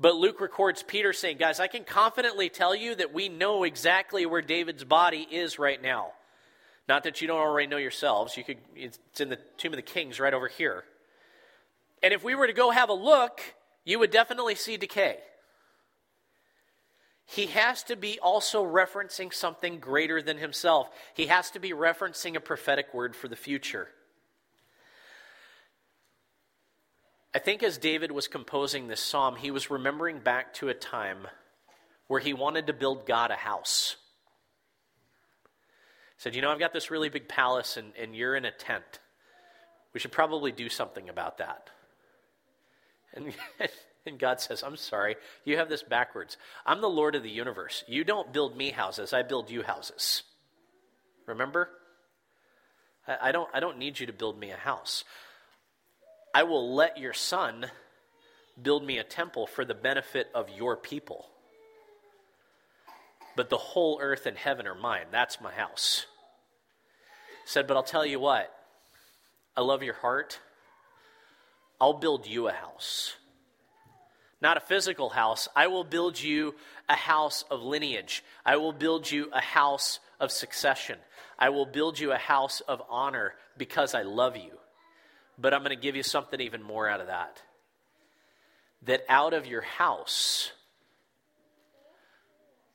But 0.00 0.14
Luke 0.14 0.40
records 0.40 0.82
Peter 0.82 1.12
saying, 1.12 1.36
Guys, 1.36 1.60
I 1.60 1.66
can 1.66 1.84
confidently 1.84 2.48
tell 2.48 2.74
you 2.74 2.94
that 2.94 3.12
we 3.12 3.28
know 3.28 3.64
exactly 3.64 4.24
where 4.24 4.40
David's 4.40 4.84
body 4.84 5.28
is 5.30 5.58
right 5.58 5.80
now. 5.80 6.12
Not 6.88 7.04
that 7.04 7.20
you 7.20 7.28
don't 7.28 7.38
already 7.38 7.66
know 7.66 7.76
yourselves. 7.76 8.36
You 8.36 8.44
could, 8.44 8.58
it's 8.74 8.98
in 9.20 9.28
the 9.28 9.38
Tomb 9.58 9.72
of 9.74 9.76
the 9.76 9.82
Kings 9.82 10.18
right 10.18 10.32
over 10.32 10.48
here. 10.48 10.84
And 12.02 12.12
if 12.12 12.24
we 12.24 12.34
were 12.34 12.46
to 12.46 12.52
go 12.52 12.70
have 12.70 12.88
a 12.88 12.94
look, 12.94 13.40
you 13.84 13.98
would 13.98 14.10
definitely 14.10 14.54
see 14.54 14.76
decay. 14.76 15.18
He 17.26 17.46
has 17.46 17.82
to 17.84 17.96
be 17.96 18.18
also 18.18 18.64
referencing 18.64 19.32
something 19.32 19.78
greater 19.78 20.20
than 20.20 20.38
himself. 20.38 20.88
He 21.14 21.26
has 21.26 21.50
to 21.52 21.60
be 21.60 21.70
referencing 21.70 22.36
a 22.36 22.40
prophetic 22.40 22.92
word 22.92 23.16
for 23.16 23.28
the 23.28 23.36
future. 23.36 23.88
I 27.34 27.38
think 27.38 27.62
as 27.62 27.78
David 27.78 28.12
was 28.12 28.28
composing 28.28 28.88
this 28.88 29.00
psalm, 29.00 29.36
he 29.36 29.50
was 29.50 29.70
remembering 29.70 30.18
back 30.18 30.52
to 30.54 30.68
a 30.68 30.74
time 30.74 31.26
where 32.06 32.20
he 32.20 32.34
wanted 32.34 32.66
to 32.66 32.74
build 32.74 33.06
God 33.06 33.30
a 33.30 33.36
house. 33.36 33.96
He 36.16 36.22
said, 36.22 36.34
You 36.34 36.42
know, 36.42 36.50
I've 36.50 36.58
got 36.58 36.74
this 36.74 36.90
really 36.90 37.08
big 37.08 37.28
palace 37.28 37.78
and, 37.78 37.92
and 37.98 38.14
you're 38.14 38.36
in 38.36 38.44
a 38.44 38.50
tent. 38.50 38.98
We 39.94 40.00
should 40.00 40.12
probably 40.12 40.52
do 40.52 40.68
something 40.68 41.08
about 41.08 41.38
that. 41.38 41.70
And, 43.14 43.32
and 44.06 44.18
God 44.18 44.40
says, 44.40 44.62
I'm 44.62 44.76
sorry, 44.76 45.16
you 45.44 45.56
have 45.58 45.68
this 45.68 45.82
backwards. 45.82 46.36
I'm 46.66 46.80
the 46.80 46.88
Lord 46.88 47.14
of 47.14 47.22
the 47.22 47.30
universe. 47.30 47.84
You 47.86 48.04
don't 48.04 48.32
build 48.32 48.56
me 48.56 48.70
houses, 48.70 49.12
I 49.12 49.22
build 49.22 49.50
you 49.50 49.62
houses. 49.62 50.22
Remember? 51.26 51.68
I, 53.06 53.28
I 53.28 53.32
don't, 53.32 53.48
I 53.54 53.60
don't 53.60 53.78
need 53.78 54.00
you 54.00 54.06
to 54.06 54.12
build 54.12 54.38
me 54.38 54.50
a 54.50 54.56
house. 54.56 55.04
I 56.34 56.44
will 56.44 56.74
let 56.74 56.98
your 56.98 57.12
son 57.12 57.66
build 58.60 58.84
me 58.84 58.98
a 58.98 59.04
temple 59.04 59.46
for 59.46 59.64
the 59.64 59.74
benefit 59.74 60.28
of 60.34 60.48
your 60.50 60.76
people. 60.76 61.26
But 63.36 63.50
the 63.50 63.58
whole 63.58 63.98
earth 64.00 64.26
and 64.26 64.36
heaven 64.36 64.66
are 64.66 64.74
mine. 64.74 65.06
That's 65.10 65.40
my 65.40 65.52
house. 65.52 66.06
Said, 67.44 67.66
but 67.66 67.76
I'll 67.76 67.82
tell 67.82 68.06
you 68.06 68.20
what, 68.20 68.54
I 69.56 69.62
love 69.62 69.82
your 69.82 69.94
heart. 69.94 70.38
I'll 71.82 71.94
build 71.94 72.28
you 72.28 72.46
a 72.46 72.52
house. 72.52 73.16
Not 74.40 74.56
a 74.56 74.60
physical 74.60 75.08
house. 75.08 75.48
I 75.56 75.66
will 75.66 75.82
build 75.82 76.20
you 76.20 76.54
a 76.88 76.94
house 76.94 77.44
of 77.50 77.60
lineage. 77.60 78.22
I 78.46 78.56
will 78.58 78.72
build 78.72 79.10
you 79.10 79.28
a 79.32 79.40
house 79.40 79.98
of 80.20 80.30
succession. 80.30 80.96
I 81.40 81.48
will 81.48 81.66
build 81.66 81.98
you 81.98 82.12
a 82.12 82.18
house 82.18 82.60
of 82.60 82.80
honor 82.88 83.34
because 83.58 83.96
I 83.96 84.02
love 84.02 84.36
you. 84.36 84.60
But 85.36 85.52
I'm 85.52 85.62
going 85.62 85.76
to 85.76 85.82
give 85.82 85.96
you 85.96 86.04
something 86.04 86.40
even 86.40 86.62
more 86.62 86.88
out 86.88 87.00
of 87.00 87.08
that. 87.08 87.42
That 88.82 89.02
out 89.08 89.34
of 89.34 89.48
your 89.48 89.62
house, 89.62 90.52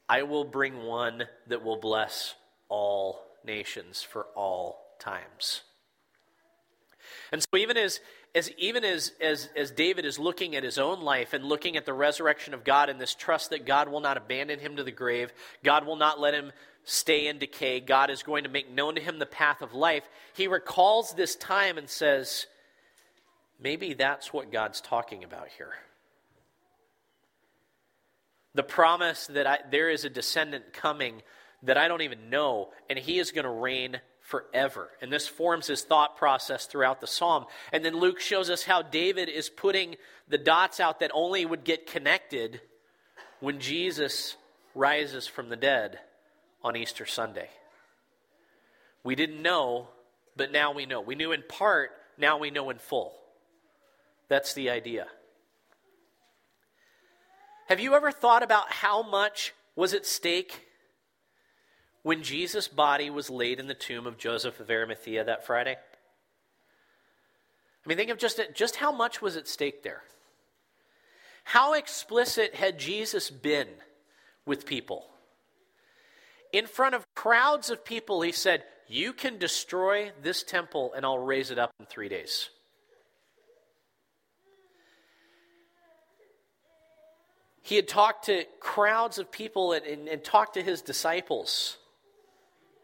I 0.10 0.24
will 0.24 0.44
bring 0.44 0.84
one 0.84 1.24
that 1.48 1.64
will 1.64 1.80
bless 1.80 2.36
all 2.68 3.22
nations 3.46 4.04
for 4.04 4.26
all 4.36 4.98
times. 5.00 5.62
And 7.32 7.42
so, 7.42 7.58
even 7.58 7.78
as 7.78 8.00
as 8.38 8.52
even 8.58 8.86
as, 8.86 9.14
as, 9.20 9.50
as 9.56 9.72
David 9.72 10.06
is 10.06 10.20
looking 10.20 10.56
at 10.56 10.64
his 10.64 10.78
own 10.78 11.02
life 11.02 11.34
and 11.34 11.44
looking 11.44 11.76
at 11.76 11.88
the 11.88 11.94
resurrection 11.94 12.54
of 12.54 12.64
God 12.64 12.88
and 12.88 13.02
this 13.02 13.16
trust 13.16 13.50
that 13.50 13.66
God 13.66 13.90
will 13.90 14.00
not 14.00 14.16
abandon 14.16 14.60
him 14.60 14.76
to 14.76 14.84
the 14.84 14.92
grave, 14.92 15.34
God 15.64 15.88
will 15.88 15.96
not 15.96 16.20
let 16.20 16.36
him 16.36 16.52
stay 16.84 17.28
in 17.28 17.40
decay, 17.40 17.80
God 17.80 18.12
is 18.12 18.22
going 18.22 18.44
to 18.44 18.50
make 18.50 18.72
known 18.72 18.94
to 18.96 19.02
him 19.02 19.18
the 19.18 19.26
path 19.26 19.64
of 19.64 19.74
life, 19.74 20.04
he 20.36 20.48
recalls 20.48 21.14
this 21.14 21.36
time 21.36 21.80
and 21.80 21.90
says, 21.90 22.46
maybe 23.60 23.96
that's 23.96 24.32
what 24.32 24.52
God's 24.52 24.82
talking 24.82 25.24
about 25.24 25.48
here. 25.58 25.74
The 28.54 28.64
promise 28.64 29.28
that 29.28 29.48
I, 29.48 29.60
there 29.72 29.90
is 29.90 30.06
a 30.06 30.10
descendant 30.10 30.74
coming 30.74 31.24
that 31.64 31.78
I 31.78 31.88
don't 31.88 32.04
even 32.04 32.30
know, 32.30 32.70
and 32.88 33.00
he 33.00 33.18
is 33.18 33.32
going 33.32 33.46
to 33.46 33.52
reign 33.52 34.00
forever. 34.28 34.90
And 35.02 35.12
this 35.12 35.26
forms 35.26 35.68
his 35.68 35.84
thought 35.84 36.18
process 36.18 36.66
throughout 36.66 37.00
the 37.00 37.08
psalm. 37.08 37.46
And 37.72 37.84
then 37.86 37.96
Luke 37.96 38.20
shows 38.20 38.50
us 38.50 38.62
how 38.62 38.82
David 38.82 39.30
is 39.30 39.50
putting 39.50 39.96
the 40.28 40.38
dots 40.38 40.82
out 40.82 41.00
that 41.00 41.12
only 41.14 41.46
would 41.46 41.64
get 41.64 41.88
connected 41.88 42.60
when 43.40 43.62
Jesus 43.62 44.36
rises 44.76 45.28
from 45.28 45.48
the 45.48 45.56
dead 45.56 46.00
on 46.62 46.76
Easter 46.76 47.06
Sunday. 47.06 47.50
We 49.02 49.16
didn't 49.16 49.42
know, 49.42 49.88
but 50.36 50.52
now 50.52 50.74
we 50.74 50.86
know. 50.86 51.00
We 51.00 51.16
knew 51.16 51.32
in 51.32 51.44
part, 51.48 51.92
now 52.18 52.38
we 52.38 52.52
know 52.52 52.70
in 52.70 52.80
full. 52.80 53.14
That's 54.28 54.54
the 54.54 54.72
idea. 54.72 55.08
Have 57.70 57.80
you 57.80 57.96
ever 57.96 58.12
thought 58.12 58.44
about 58.44 58.74
how 58.74 59.04
much 59.04 59.54
was 59.74 59.94
at 59.94 60.06
stake 60.06 60.67
when 62.08 62.24
Jesus' 62.24 62.70
body 62.70 63.10
was 63.10 63.30
laid 63.30 63.60
in 63.60 63.68
the 63.68 63.74
tomb 63.74 64.08
of 64.08 64.18
Joseph 64.18 64.62
of 64.62 64.72
Arimathea 64.72 65.26
that 65.26 65.46
Friday? 65.46 65.76
I 65.76 65.78
mean, 67.86 67.98
think 67.98 68.12
of 68.12 68.18
just, 68.18 68.40
just 68.56 68.78
how 68.78 68.94
much 68.94 69.22
was 69.22 69.36
at 69.36 69.46
stake 69.46 69.84
there. 69.84 70.04
How 71.44 71.74
explicit 71.74 72.56
had 72.56 72.80
Jesus 72.80 73.30
been 73.30 73.68
with 74.46 74.66
people? 74.66 75.08
In 76.54 76.66
front 76.66 76.96
of 76.96 77.04
crowds 77.14 77.70
of 77.70 77.84
people, 77.84 78.22
he 78.22 78.32
said, 78.32 78.64
You 78.88 79.12
can 79.12 79.38
destroy 79.38 80.14
this 80.24 80.44
temple 80.44 80.94
and 80.96 81.06
I'll 81.06 81.20
raise 81.20 81.52
it 81.52 81.60
up 81.60 81.72
in 81.78 81.88
three 81.88 82.08
days. 82.08 82.50
He 87.64 87.76
had 87.76 87.90
talked 87.90 88.28
to 88.28 88.46
crowds 88.62 89.20
of 89.20 89.30
people 89.30 89.74
and, 89.74 89.86
and, 89.86 90.08
and 90.08 90.24
talked 90.24 90.54
to 90.54 90.64
his 90.64 90.82
disciples 90.82 91.76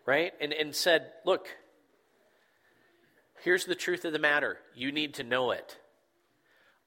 right? 0.05 0.33
And, 0.39 0.53
and 0.53 0.75
said, 0.75 1.11
Look, 1.25 1.47
here's 3.43 3.65
the 3.65 3.75
truth 3.75 4.05
of 4.05 4.13
the 4.13 4.19
matter. 4.19 4.57
You 4.75 4.91
need 4.91 5.15
to 5.15 5.23
know 5.23 5.51
it. 5.51 5.77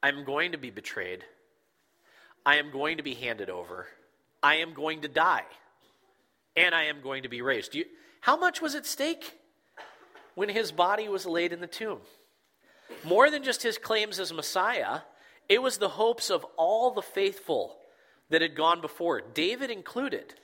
I'm 0.02 0.24
going 0.24 0.52
to 0.52 0.58
be 0.58 0.70
betrayed. 0.70 1.24
I 2.44 2.56
am 2.56 2.70
going 2.70 2.98
to 2.98 3.02
be 3.02 3.14
handed 3.14 3.50
over. 3.50 3.86
I 4.42 4.56
am 4.56 4.74
going 4.74 5.00
to 5.02 5.08
die. 5.08 5.44
And 6.56 6.74
I 6.74 6.84
am 6.84 7.02
going 7.02 7.24
to 7.24 7.28
be 7.28 7.42
raised. 7.42 7.74
You, 7.74 7.84
how 8.20 8.36
much 8.36 8.62
was 8.62 8.74
at 8.74 8.86
stake 8.86 9.38
when 10.34 10.48
his 10.48 10.72
body 10.72 11.08
was 11.08 11.26
laid 11.26 11.52
in 11.52 11.60
the 11.60 11.66
tomb? 11.66 11.98
More 13.04 13.30
than 13.30 13.42
just 13.42 13.62
his 13.62 13.78
claims 13.78 14.20
as 14.20 14.32
Messiah, 14.32 15.00
it 15.48 15.60
was 15.60 15.78
the 15.78 15.88
hopes 15.88 16.30
of 16.30 16.46
all 16.56 16.92
the 16.92 17.02
faithful 17.02 17.76
that 18.30 18.42
had 18.42 18.54
gone 18.54 18.80
before, 18.80 19.20
David 19.20 19.70
included, 19.70 20.34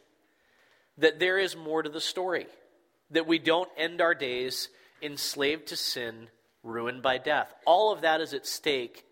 that 0.98 1.18
there 1.18 1.38
is 1.38 1.56
more 1.56 1.82
to 1.82 1.88
the 1.88 2.00
story 2.00 2.46
that 3.12 3.26
we 3.26 3.38
don't 3.38 3.70
end 3.76 4.00
our 4.00 4.14
days 4.14 4.68
enslaved 5.00 5.68
to 5.68 5.76
sin, 5.76 6.28
ruined 6.62 7.02
by 7.02 7.18
death. 7.18 7.52
All 7.66 7.92
of 7.92 8.02
that 8.02 8.20
is 8.20 8.34
at 8.34 8.46
stake 8.46 9.04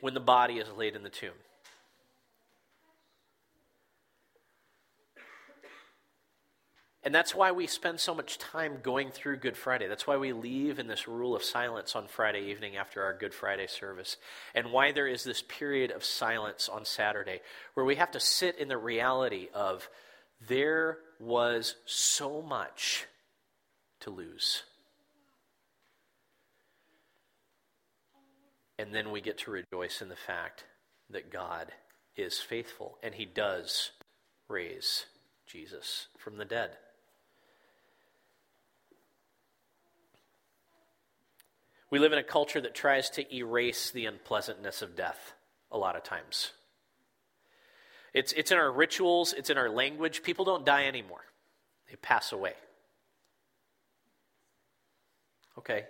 when 0.00 0.14
the 0.14 0.20
body 0.20 0.54
is 0.54 0.68
laid 0.76 0.94
in 0.94 1.02
the 1.02 1.10
tomb. 1.10 1.30
And 7.06 7.14
that's 7.14 7.36
why 7.36 7.52
we 7.52 7.68
spend 7.68 8.00
so 8.00 8.16
much 8.16 8.36
time 8.36 8.78
going 8.82 9.12
through 9.12 9.36
Good 9.36 9.56
Friday. 9.56 9.86
That's 9.86 10.08
why 10.08 10.16
we 10.16 10.32
leave 10.32 10.80
in 10.80 10.88
this 10.88 11.06
rule 11.06 11.36
of 11.36 11.44
silence 11.44 11.94
on 11.94 12.08
Friday 12.08 12.50
evening 12.50 12.76
after 12.76 13.00
our 13.04 13.16
Good 13.16 13.32
Friday 13.32 13.68
service. 13.68 14.16
And 14.56 14.72
why 14.72 14.90
there 14.90 15.06
is 15.06 15.22
this 15.22 15.40
period 15.40 15.92
of 15.92 16.02
silence 16.02 16.68
on 16.68 16.84
Saturday 16.84 17.42
where 17.74 17.86
we 17.86 17.94
have 17.94 18.10
to 18.10 18.18
sit 18.18 18.58
in 18.58 18.66
the 18.66 18.76
reality 18.76 19.46
of 19.54 19.88
there 20.40 20.98
was 21.18 21.76
so 21.86 22.42
much 22.42 23.06
to 24.00 24.10
lose. 24.10 24.62
And 28.78 28.94
then 28.94 29.10
we 29.10 29.20
get 29.20 29.38
to 29.38 29.50
rejoice 29.50 30.02
in 30.02 30.08
the 30.08 30.16
fact 30.16 30.64
that 31.10 31.32
God 31.32 31.72
is 32.16 32.38
faithful 32.40 32.98
and 33.02 33.14
he 33.14 33.24
does 33.24 33.92
raise 34.48 35.06
Jesus 35.46 36.08
from 36.18 36.36
the 36.36 36.44
dead. 36.44 36.70
We 41.90 41.98
live 41.98 42.12
in 42.12 42.18
a 42.18 42.24
culture 42.24 42.60
that 42.60 42.74
tries 42.74 43.08
to 43.10 43.34
erase 43.34 43.90
the 43.90 44.06
unpleasantness 44.06 44.82
of 44.82 44.96
death 44.96 45.34
a 45.70 45.78
lot 45.78 45.96
of 45.96 46.02
times. 46.02 46.52
It's, 48.14 48.32
it's 48.32 48.50
in 48.50 48.58
our 48.58 48.70
rituals, 48.70 49.32
it's 49.32 49.50
in 49.50 49.58
our 49.58 49.68
language. 49.68 50.22
People 50.22 50.44
don't 50.44 50.64
die 50.64 50.86
anymore, 50.86 51.24
they 51.90 51.96
pass 51.96 52.32
away. 52.32 52.54
Okay, 55.58 55.84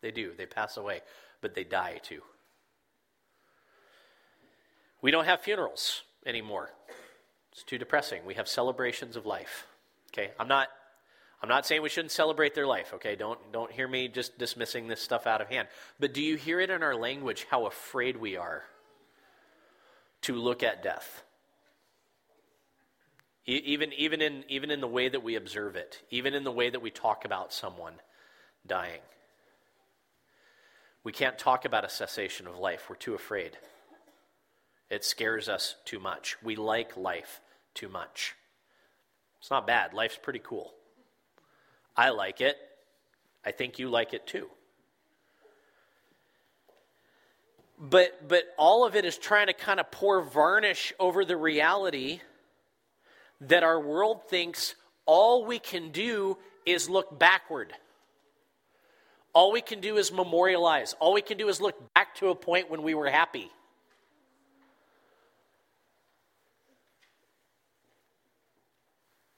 they 0.00 0.10
do. 0.10 0.32
They 0.36 0.46
pass 0.46 0.76
away, 0.76 1.00
but 1.40 1.54
they 1.54 1.64
die 1.64 2.00
too. 2.02 2.22
We 5.00 5.10
don't 5.10 5.24
have 5.24 5.40
funerals 5.40 6.02
anymore. 6.26 6.70
It's 7.52 7.62
too 7.62 7.78
depressing. 7.78 8.24
We 8.24 8.34
have 8.34 8.48
celebrations 8.48 9.16
of 9.16 9.26
life. 9.26 9.66
Okay? 10.12 10.30
I'm 10.38 10.48
not 10.48 10.68
I'm 11.42 11.48
not 11.48 11.66
saying 11.66 11.82
we 11.82 11.88
shouldn't 11.88 12.12
celebrate 12.12 12.54
their 12.54 12.68
life, 12.68 12.92
okay? 12.94 13.16
Don't 13.16 13.38
don't 13.52 13.70
hear 13.70 13.88
me 13.88 14.06
just 14.06 14.38
dismissing 14.38 14.86
this 14.86 15.02
stuff 15.02 15.26
out 15.26 15.40
of 15.40 15.48
hand. 15.48 15.68
But 15.98 16.14
do 16.14 16.22
you 16.22 16.36
hear 16.36 16.60
it 16.60 16.70
in 16.70 16.82
our 16.82 16.94
language 16.94 17.46
how 17.50 17.66
afraid 17.66 18.16
we 18.16 18.36
are 18.36 18.62
to 20.22 20.36
look 20.36 20.62
at 20.62 20.82
death? 20.82 21.24
Even, 23.44 23.92
even, 23.94 24.22
in, 24.22 24.44
even 24.48 24.70
in 24.70 24.80
the 24.80 24.86
way 24.86 25.08
that 25.08 25.22
we 25.22 25.34
observe 25.34 25.74
it, 25.74 26.00
even 26.10 26.32
in 26.32 26.44
the 26.44 26.52
way 26.52 26.70
that 26.70 26.80
we 26.80 26.90
talk 26.90 27.24
about 27.24 27.52
someone 27.52 27.94
dying. 28.66 29.00
We 31.02 31.10
can't 31.10 31.38
talk 31.38 31.64
about 31.64 31.84
a 31.84 31.88
cessation 31.88 32.46
of 32.46 32.56
life. 32.56 32.88
We're 32.88 32.96
too 32.96 33.14
afraid. 33.14 33.58
It 34.88 35.04
scares 35.04 35.48
us 35.48 35.74
too 35.84 35.98
much. 35.98 36.36
We 36.42 36.54
like 36.54 36.96
life 36.96 37.40
too 37.74 37.88
much. 37.88 38.36
It's 39.40 39.50
not 39.50 39.66
bad. 39.66 39.92
Life's 39.92 40.18
pretty 40.22 40.38
cool. 40.38 40.72
I 41.96 42.10
like 42.10 42.40
it. 42.40 42.56
I 43.44 43.50
think 43.50 43.80
you 43.80 43.88
like 43.88 44.14
it 44.14 44.26
too. 44.26 44.48
But 47.78 48.28
but 48.28 48.44
all 48.56 48.86
of 48.86 48.94
it 48.94 49.04
is 49.04 49.18
trying 49.18 49.48
to 49.48 49.52
kind 49.52 49.80
of 49.80 49.90
pour 49.90 50.22
varnish 50.22 50.92
over 51.00 51.24
the 51.24 51.36
reality 51.36 52.20
that 53.48 53.62
our 53.62 53.80
world 53.80 54.28
thinks 54.28 54.74
all 55.06 55.44
we 55.44 55.58
can 55.58 55.90
do 55.90 56.38
is 56.64 56.88
look 56.88 57.18
backward. 57.18 57.72
All 59.34 59.52
we 59.52 59.60
can 59.60 59.80
do 59.80 59.96
is 59.96 60.12
memorialize. 60.12 60.94
All 61.00 61.12
we 61.12 61.22
can 61.22 61.38
do 61.38 61.48
is 61.48 61.60
look 61.60 61.94
back 61.94 62.14
to 62.16 62.28
a 62.28 62.34
point 62.34 62.70
when 62.70 62.82
we 62.82 62.94
were 62.94 63.08
happy. 63.08 63.50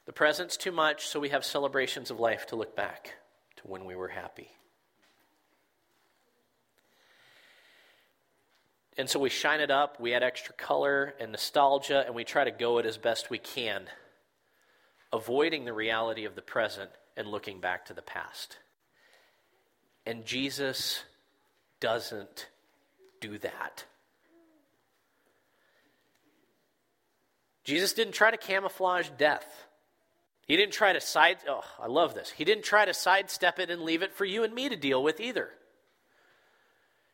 The 0.07 0.13
present's 0.13 0.57
too 0.57 0.73
much, 0.73 1.07
so 1.07 1.19
we 1.19 1.31
have 1.31 1.45
celebrations 1.45 2.11
of 2.11 2.21
life 2.21 2.47
to 2.49 2.57
look 2.57 2.77
back 2.77 3.15
to 3.57 3.63
when 3.65 3.85
we 3.85 3.95
were 3.95 4.09
happy. 4.09 4.51
And 8.97 9.11
so 9.11 9.19
we 9.19 9.29
shine 9.29 9.61
it 9.61 9.71
up, 9.71 9.99
we 10.01 10.15
add 10.15 10.23
extra 10.23 10.55
color 10.55 11.15
and 11.19 11.33
nostalgia, 11.33 12.05
and 12.07 12.15
we 12.15 12.25
try 12.25 12.45
to 12.45 12.53
go 12.53 12.79
it 12.79 12.87
as 12.87 12.97
best 12.97 13.29
we 13.29 13.39
can, 13.39 13.87
avoiding 15.13 15.65
the 15.65 15.73
reality 15.73 16.25
of 16.25 16.37
the 16.37 16.43
present 16.43 16.91
and 17.17 17.27
looking 17.29 17.61
back 17.61 17.87
to 17.87 17.95
the 17.95 18.03
past. 18.03 18.59
And 20.07 20.25
Jesus 20.25 21.03
doesn't 21.81 22.49
do 23.21 23.39
that. 23.39 23.85
Jesus 27.65 27.95
didn't 27.95 28.13
try 28.13 28.31
to 28.31 28.37
camouflage 28.37 29.09
death. 29.17 29.67
He 30.47 30.57
didn't 30.57 30.75
try 30.75 30.93
to 30.93 31.01
side 31.01 31.39
oh, 31.49 31.65
I 31.81 31.87
love 31.87 32.15
this. 32.15 32.31
He 32.31 32.45
didn't 32.45 32.65
try 32.65 32.85
to 32.85 32.95
sidestep 32.95 33.59
it 33.59 33.71
and 33.71 33.83
leave 33.83 34.03
it 34.03 34.13
for 34.13 34.27
you 34.27 34.45
and 34.45 34.55
me 34.55 34.69
to 34.69 34.77
deal 34.77 35.03
with 35.03 35.21
either. 35.21 35.51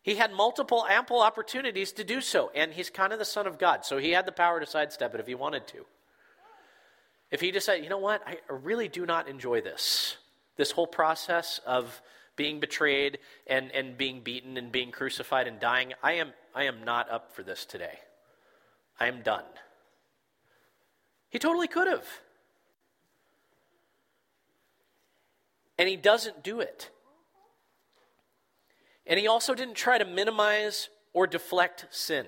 He 0.03 0.15
had 0.15 0.33
multiple 0.33 0.87
ample 0.89 1.21
opportunities 1.21 1.93
to 1.93 2.05
do 2.05 2.21
so, 2.21 2.51
and 2.55 2.73
he's 2.73 2.89
kind 2.89 3.13
of 3.13 3.19
the 3.19 3.25
son 3.25 3.47
of 3.47 3.59
God, 3.59 3.85
so 3.85 3.99
he 3.99 4.13
had 4.13 4.27
the 4.27 4.33
power 4.33 4.59
to 4.59 4.67
sidestep 4.67 5.15
it 5.15 5.21
if 5.21 5.27
he 5.27 5.35
wanted 5.35 5.67
to. 5.69 5.85
If 7.31 7.41
he 7.41 7.51
decided, 7.51 7.85
you 7.85 7.91
know 7.91 7.99
what, 7.99 8.23
I 8.27 8.39
really 8.49 8.89
do 8.89 9.07
not 9.07 9.29
enjoy 9.29 9.61
this. 9.61 10.17
This 10.57 10.73
whole 10.73 10.87
process 10.87 11.61
of 11.67 12.03
being 12.35 12.61
betrayed 12.61 13.19
and, 13.47 13.71
and 13.73 13.97
being 13.97 14.23
beaten 14.23 14.57
and 14.57 14.73
being 14.73 14.91
crucified 14.91 15.47
and 15.47 15.61
dying, 15.61 15.93
I 16.03 16.13
am, 16.15 16.33
I 16.55 16.65
am 16.65 16.85
not 16.85 17.11
up 17.11 17.35
for 17.35 17.43
this 17.43 17.67
today. 17.67 17.99
I 18.99 19.07
am 19.07 19.23
done. 19.23 19.45
He 21.29 21.39
totally 21.39 21.69
could 21.69 21.87
have. 21.87 22.07
And 25.79 25.89
he 25.89 25.97
doesn't 25.97 26.43
do 26.43 26.61
it. 26.61 26.91
And 29.11 29.19
he 29.19 29.27
also 29.27 29.57
didn't 29.57 29.75
try 29.75 29.99
to 29.99 30.05
minimize 30.05 30.89
or 31.13 31.27
deflect 31.27 31.87
sin. 31.91 32.27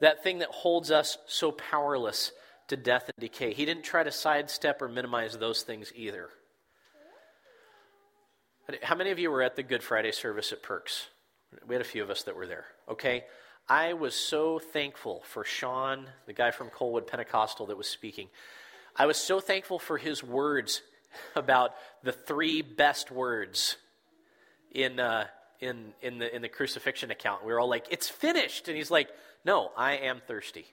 That 0.00 0.22
thing 0.24 0.38
that 0.38 0.48
holds 0.48 0.90
us 0.90 1.18
so 1.26 1.52
powerless 1.52 2.32
to 2.68 2.76
death 2.76 3.10
and 3.14 3.20
decay. 3.20 3.52
He 3.52 3.66
didn't 3.66 3.84
try 3.84 4.02
to 4.02 4.10
sidestep 4.10 4.80
or 4.80 4.88
minimize 4.88 5.36
those 5.36 5.62
things 5.62 5.92
either. 5.94 6.30
How 8.82 8.96
many 8.96 9.10
of 9.10 9.18
you 9.18 9.30
were 9.30 9.42
at 9.42 9.56
the 9.56 9.62
Good 9.62 9.82
Friday 9.82 10.10
service 10.10 10.50
at 10.52 10.62
Perks? 10.62 11.08
We 11.66 11.74
had 11.74 11.82
a 11.82 11.84
few 11.84 12.02
of 12.02 12.08
us 12.08 12.22
that 12.22 12.34
were 12.34 12.46
there. 12.46 12.64
Okay. 12.88 13.24
I 13.68 13.92
was 13.92 14.14
so 14.14 14.58
thankful 14.58 15.22
for 15.26 15.44
Sean, 15.44 16.06
the 16.26 16.32
guy 16.32 16.50
from 16.50 16.70
Colwood 16.70 17.06
Pentecostal 17.06 17.66
that 17.66 17.76
was 17.76 17.86
speaking. 17.86 18.28
I 18.96 19.04
was 19.04 19.18
so 19.18 19.38
thankful 19.38 19.78
for 19.78 19.98
his 19.98 20.24
words 20.24 20.80
about 21.36 21.74
the 22.02 22.12
three 22.12 22.62
best 22.62 23.10
words 23.10 23.76
in, 24.74 25.00
uh, 25.00 25.26
in, 25.60 25.94
in, 26.02 26.18
the, 26.18 26.34
in 26.34 26.42
the 26.42 26.48
crucifixion 26.48 27.10
account. 27.10 27.44
We 27.44 27.52
were 27.52 27.60
all 27.60 27.70
like, 27.70 27.86
it's 27.90 28.08
finished. 28.08 28.68
And 28.68 28.76
he's 28.76 28.90
like, 28.90 29.08
no, 29.44 29.70
I 29.76 29.96
am 29.98 30.20
thirsty. 30.26 30.66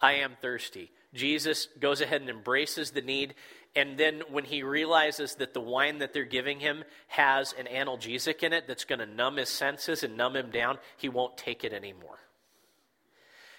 I 0.00 0.14
am 0.14 0.32
thirsty. 0.42 0.90
Jesus 1.14 1.68
goes 1.78 2.00
ahead 2.00 2.20
and 2.20 2.30
embraces 2.30 2.90
the 2.90 3.02
need. 3.02 3.34
And 3.76 3.96
then 3.96 4.22
when 4.30 4.44
he 4.44 4.62
realizes 4.62 5.36
that 5.36 5.54
the 5.54 5.60
wine 5.60 5.98
that 5.98 6.12
they're 6.12 6.24
giving 6.24 6.58
him 6.58 6.84
has 7.08 7.54
an 7.58 7.66
analgesic 7.66 8.42
in 8.42 8.52
it 8.52 8.66
that's 8.66 8.84
going 8.84 8.98
to 8.98 9.06
numb 9.06 9.36
his 9.36 9.48
senses 9.48 10.02
and 10.02 10.16
numb 10.16 10.34
him 10.34 10.50
down, 10.50 10.78
he 10.96 11.08
won't 11.08 11.36
take 11.36 11.64
it 11.64 11.72
anymore. 11.72 12.18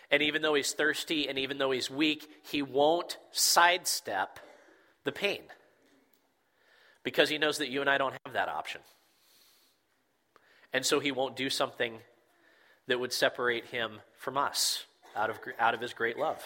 And 0.10 0.22
even 0.22 0.42
though 0.42 0.56
he's 0.56 0.74
thirsty 0.74 1.30
and 1.30 1.38
even 1.40 1.58
though 1.58 1.72
he's 1.72 1.90
weak, 1.90 2.28
he 2.44 2.62
won't 2.62 3.18
sidestep 3.32 4.40
the 5.06 5.14
pain 5.14 5.42
because 7.04 7.30
he 7.30 7.38
knows 7.38 7.58
that 7.58 7.70
you 7.70 7.82
and 7.82 7.90
I 7.90 7.98
don't 7.98 8.16
have 8.26 8.34
that 8.34 8.50
option. 8.50 8.82
And 10.74 10.86
so 10.86 11.00
he 11.00 11.12
won't 11.12 11.36
do 11.36 11.50
something 11.50 12.00
that 12.88 13.00
would 13.00 13.14
separate 13.14 13.66
him 13.66 14.00
from 14.18 14.38
us 14.38 14.86
out 15.16 15.30
of, 15.30 15.40
out 15.60 15.74
of 15.74 15.82
his 15.82 15.94
great 15.94 16.18
love. 16.18 16.44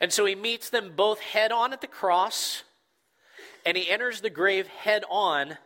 And 0.00 0.12
so 0.12 0.24
he 0.24 0.34
meets 0.34 0.70
them 0.70 0.92
both 0.94 1.20
head 1.20 1.50
on 1.50 1.72
at 1.72 1.80
the 1.80 1.86
cross, 1.86 2.62
and 3.66 3.76
he 3.76 3.90
enters 3.90 4.20
the 4.20 4.30
grave 4.30 4.68
head 4.68 5.04
on. 5.10 5.58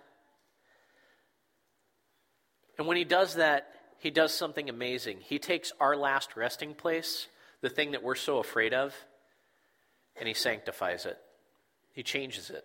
And 2.78 2.87
when 2.87 2.96
he 2.96 3.05
does 3.05 3.35
that, 3.35 3.68
he 3.98 4.11
does 4.11 4.35
something 4.35 4.68
amazing. 4.68 5.18
He 5.20 5.38
takes 5.38 5.72
our 5.78 5.94
last 5.96 6.35
resting 6.35 6.74
place, 6.74 7.28
the 7.61 7.68
thing 7.68 7.92
that 7.92 8.02
we're 8.02 8.14
so 8.14 8.38
afraid 8.38 8.74
of, 8.74 8.94
and 10.16 10.26
he 10.26 10.35
sanctifies 10.35 11.07
it. 11.07 11.18
He 11.92 12.02
changes 12.02 12.50
it. 12.50 12.64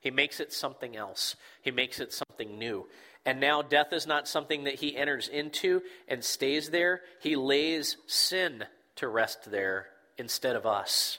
He 0.00 0.10
makes 0.10 0.40
it 0.40 0.52
something 0.52 0.96
else. 0.96 1.36
He 1.62 1.70
makes 1.70 2.00
it 2.00 2.12
something 2.12 2.58
new. 2.58 2.86
And 3.24 3.40
now 3.40 3.62
death 3.62 3.92
is 3.92 4.06
not 4.06 4.26
something 4.26 4.64
that 4.64 4.74
he 4.74 4.96
enters 4.96 5.28
into 5.28 5.82
and 6.08 6.24
stays 6.24 6.70
there. 6.70 7.02
He 7.20 7.36
lays 7.36 7.96
sin 8.06 8.64
to 8.96 9.06
rest 9.06 9.50
there 9.50 9.86
instead 10.18 10.56
of 10.56 10.66
us. 10.66 11.18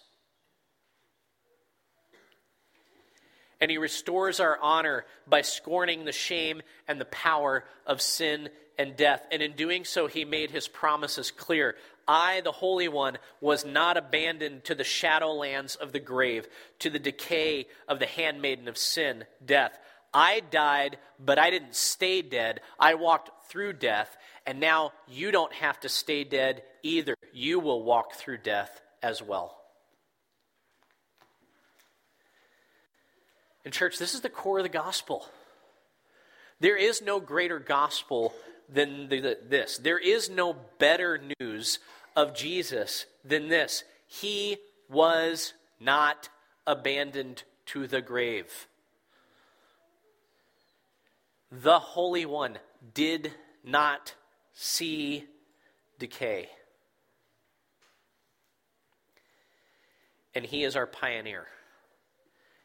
And 3.62 3.72
he 3.72 3.78
restores 3.78 4.42
our 4.42 4.60
honor 4.62 5.06
by 5.26 5.42
scorning 5.42 6.04
the 6.04 6.12
shame 6.12 6.62
and 6.86 7.00
the 7.00 7.06
power 7.06 7.64
of 7.88 8.02
sin 8.02 8.50
and 8.78 8.96
death. 8.96 9.26
And 9.32 9.42
in 9.42 9.54
doing 9.54 9.86
so, 9.86 10.08
he 10.08 10.26
made 10.26 10.52
his 10.52 10.68
promises 10.68 11.32
clear. 11.32 11.76
I, 12.08 12.42
the 12.42 12.52
Holy 12.52 12.88
One, 12.88 13.18
was 13.40 13.66
not 13.66 13.98
abandoned 13.98 14.66
to 14.66 14.76
the 14.76 14.84
shadowlands 14.84 15.78
of 15.78 15.92
the 15.94 16.00
grave, 16.00 16.48
to 16.80 16.90
the 16.90 17.00
decay 17.00 17.68
of 17.88 18.00
the 18.00 18.06
handmaiden 18.06 18.68
of 18.68 18.78
sin, 18.78 19.26
death. 19.46 19.78
I 20.14 20.42
died, 20.42 20.98
but 21.20 21.40
I 21.40 21.50
didn't 21.50 21.76
stay 21.76 22.22
dead. 22.22 22.62
I 22.80 22.96
walked 22.96 23.50
through 23.50 23.74
death, 23.74 24.16
and 24.46 24.60
now 24.60 24.94
you 25.08 25.32
don't 25.32 25.54
have 25.54 25.80
to 25.82 25.90
stay 25.90 26.24
dead 26.24 26.64
either. 26.84 27.16
You 27.32 27.60
will 27.60 27.84
walk 27.84 28.14
through 28.14 28.40
death 28.40 28.82
as 29.02 29.22
well. 29.24 29.58
And, 33.66 33.74
church, 33.74 33.98
this 33.98 34.14
is 34.14 34.22
the 34.22 34.30
core 34.30 34.60
of 34.60 34.64
the 34.64 34.70
gospel. 34.70 35.26
There 36.60 36.78
is 36.78 37.02
no 37.02 37.20
greater 37.20 37.60
gospel 37.60 38.34
than 38.74 39.10
the, 39.10 39.38
this. 39.48 39.78
There 39.78 40.00
is 40.00 40.30
no 40.30 40.56
better 40.80 41.22
news 41.40 41.80
of 42.16 42.34
Jesus 42.34 43.06
than 43.24 43.48
this. 43.48 43.84
He 44.08 44.58
was 44.90 45.54
not 45.80 46.30
abandoned 46.66 47.44
to 47.68 47.88
the 47.88 48.02
grave. 48.02 48.68
The 51.52 51.80
Holy 51.80 52.26
One 52.26 52.58
did 52.94 53.32
not 53.64 54.16
see 54.54 55.26
decay. 56.00 56.50
And 60.36 60.46
He 60.46 60.64
is 60.64 60.76
our 60.76 60.88
pioneer, 60.88 61.48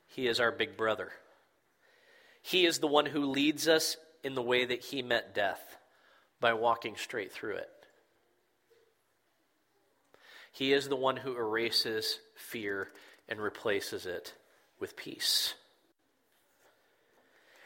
He 0.09 0.27
is 0.27 0.41
our 0.41 0.51
big 0.51 0.77
brother. 0.77 1.13
He 2.41 2.65
is 2.65 2.79
the 2.79 2.87
one 2.87 3.05
who 3.05 3.27
leads 3.27 3.69
us 3.69 3.99
in 4.25 4.35
the 4.35 4.43
way 4.43 4.65
that 4.65 4.83
he 4.83 5.03
met 5.03 5.35
death 5.35 5.68
by 6.41 6.53
walking 6.53 6.97
straight 6.97 7.33
through 7.33 7.57
it. 7.57 7.71
He 10.53 10.73
is 10.73 10.89
the 10.89 10.97
one 10.97 11.17
who 11.17 11.37
erases 11.37 12.19
fear 12.35 12.89
and 13.29 13.41
replaces 13.41 14.07
it 14.07 14.35
with 14.81 14.97
peace. 14.97 15.55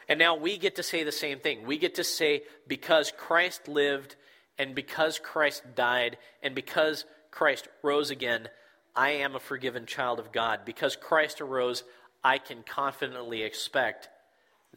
And 0.09 0.19
now 0.19 0.35
we 0.35 0.57
get 0.57 0.75
to 0.75 0.83
say 0.83 1.03
the 1.03 1.11
same 1.11 1.39
thing. 1.39 1.65
We 1.65 1.77
get 1.77 1.95
to 1.95 2.03
say, 2.03 2.43
because 2.67 3.11
Christ 3.17 3.67
lived, 3.67 4.15
and 4.57 4.75
because 4.75 5.17
Christ 5.17 5.63
died, 5.75 6.17
and 6.41 6.53
because 6.53 7.05
Christ 7.31 7.67
rose 7.81 8.11
again, 8.11 8.49
I 8.95 9.11
am 9.11 9.35
a 9.35 9.39
forgiven 9.39 9.85
child 9.85 10.19
of 10.19 10.31
God. 10.31 10.61
Because 10.65 10.95
Christ 10.95 11.41
arose, 11.41 11.83
I 12.23 12.37
can 12.37 12.63
confidently 12.63 13.43
expect 13.43 14.09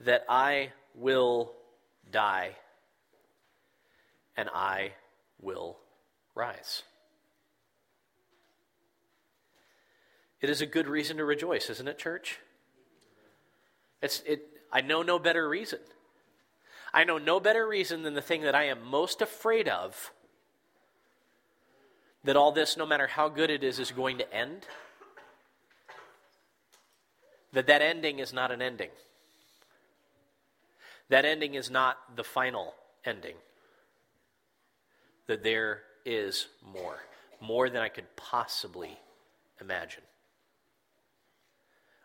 that 0.01 0.25
I 0.29 0.73
will 0.95 1.53
die 2.11 2.53
and 4.37 4.49
I 4.55 4.93
will 5.41 5.79
rise. 6.35 6.83
It 10.41 10.51
is 10.51 10.61
a 10.61 10.67
good 10.67 10.87
reason 10.87 11.17
to 11.17 11.25
rejoice, 11.25 11.71
isn't 11.71 11.89
it, 11.89 11.99
church? 11.99 12.41
It's, 14.03 14.23
it, 14.27 14.43
I 14.71 14.83
know 14.83 15.03
no 15.03 15.19
better 15.19 15.49
reason. 15.49 15.79
I 16.93 17.05
know 17.05 17.19
no 17.19 17.41
better 17.41 17.67
reason 17.67 18.03
than 18.03 18.15
the 18.15 18.23
thing 18.23 18.43
that 18.43 18.55
I 18.55 18.65
am 18.65 18.85
most 18.85 19.23
afraid 19.23 19.69
of 19.69 20.13
that 22.25 22.37
all 22.37 22.53
this, 22.53 22.77
no 22.77 22.85
matter 22.85 23.07
how 23.07 23.29
good 23.29 23.51
it 23.51 23.63
is, 23.63 23.79
is 23.79 23.91
going 23.93 24.19
to 24.19 24.35
end. 24.35 24.67
That 27.53 27.69
that 27.69 27.83
ending 27.83 28.19
is 28.19 28.33
not 28.33 28.51
an 28.51 28.61
ending. 28.61 28.91
That 31.09 31.25
ending 31.25 31.55
is 31.55 31.71
not 31.71 32.17
the 32.17 32.25
final 32.25 32.75
ending. 33.05 33.37
That 35.27 35.43
there 35.43 35.83
is 36.05 36.47
more, 36.65 36.99
more 37.41 37.69
than 37.69 37.83
I 37.83 37.89
could 37.89 38.15
possibly 38.17 38.97
imagine. 39.61 40.03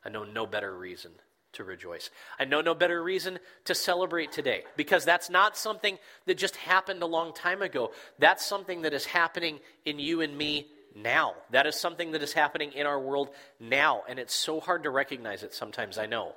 I 0.03 0.09
know 0.09 0.23
no 0.23 0.45
better 0.45 0.75
reason 0.75 1.11
to 1.53 1.63
rejoice. 1.63 2.09
I 2.39 2.45
know 2.45 2.61
no 2.61 2.73
better 2.73 3.03
reason 3.03 3.39
to 3.65 3.75
celebrate 3.75 4.31
today 4.31 4.63
because 4.77 5.05
that's 5.05 5.29
not 5.29 5.57
something 5.57 5.97
that 6.25 6.37
just 6.37 6.55
happened 6.55 7.03
a 7.03 7.07
long 7.07 7.33
time 7.33 7.61
ago. 7.61 7.91
That's 8.19 8.45
something 8.45 8.83
that 8.83 8.93
is 8.93 9.05
happening 9.05 9.59
in 9.85 9.99
you 9.99 10.21
and 10.21 10.37
me 10.37 10.67
now. 10.95 11.35
That 11.51 11.67
is 11.67 11.75
something 11.75 12.11
that 12.11 12.23
is 12.23 12.33
happening 12.33 12.71
in 12.73 12.85
our 12.85 12.99
world 12.99 13.29
now. 13.59 14.03
And 14.07 14.17
it's 14.17 14.33
so 14.33 14.59
hard 14.59 14.83
to 14.83 14.89
recognize 14.89 15.43
it 15.43 15.53
sometimes, 15.53 15.97
I 15.97 16.05
know. 16.05 16.33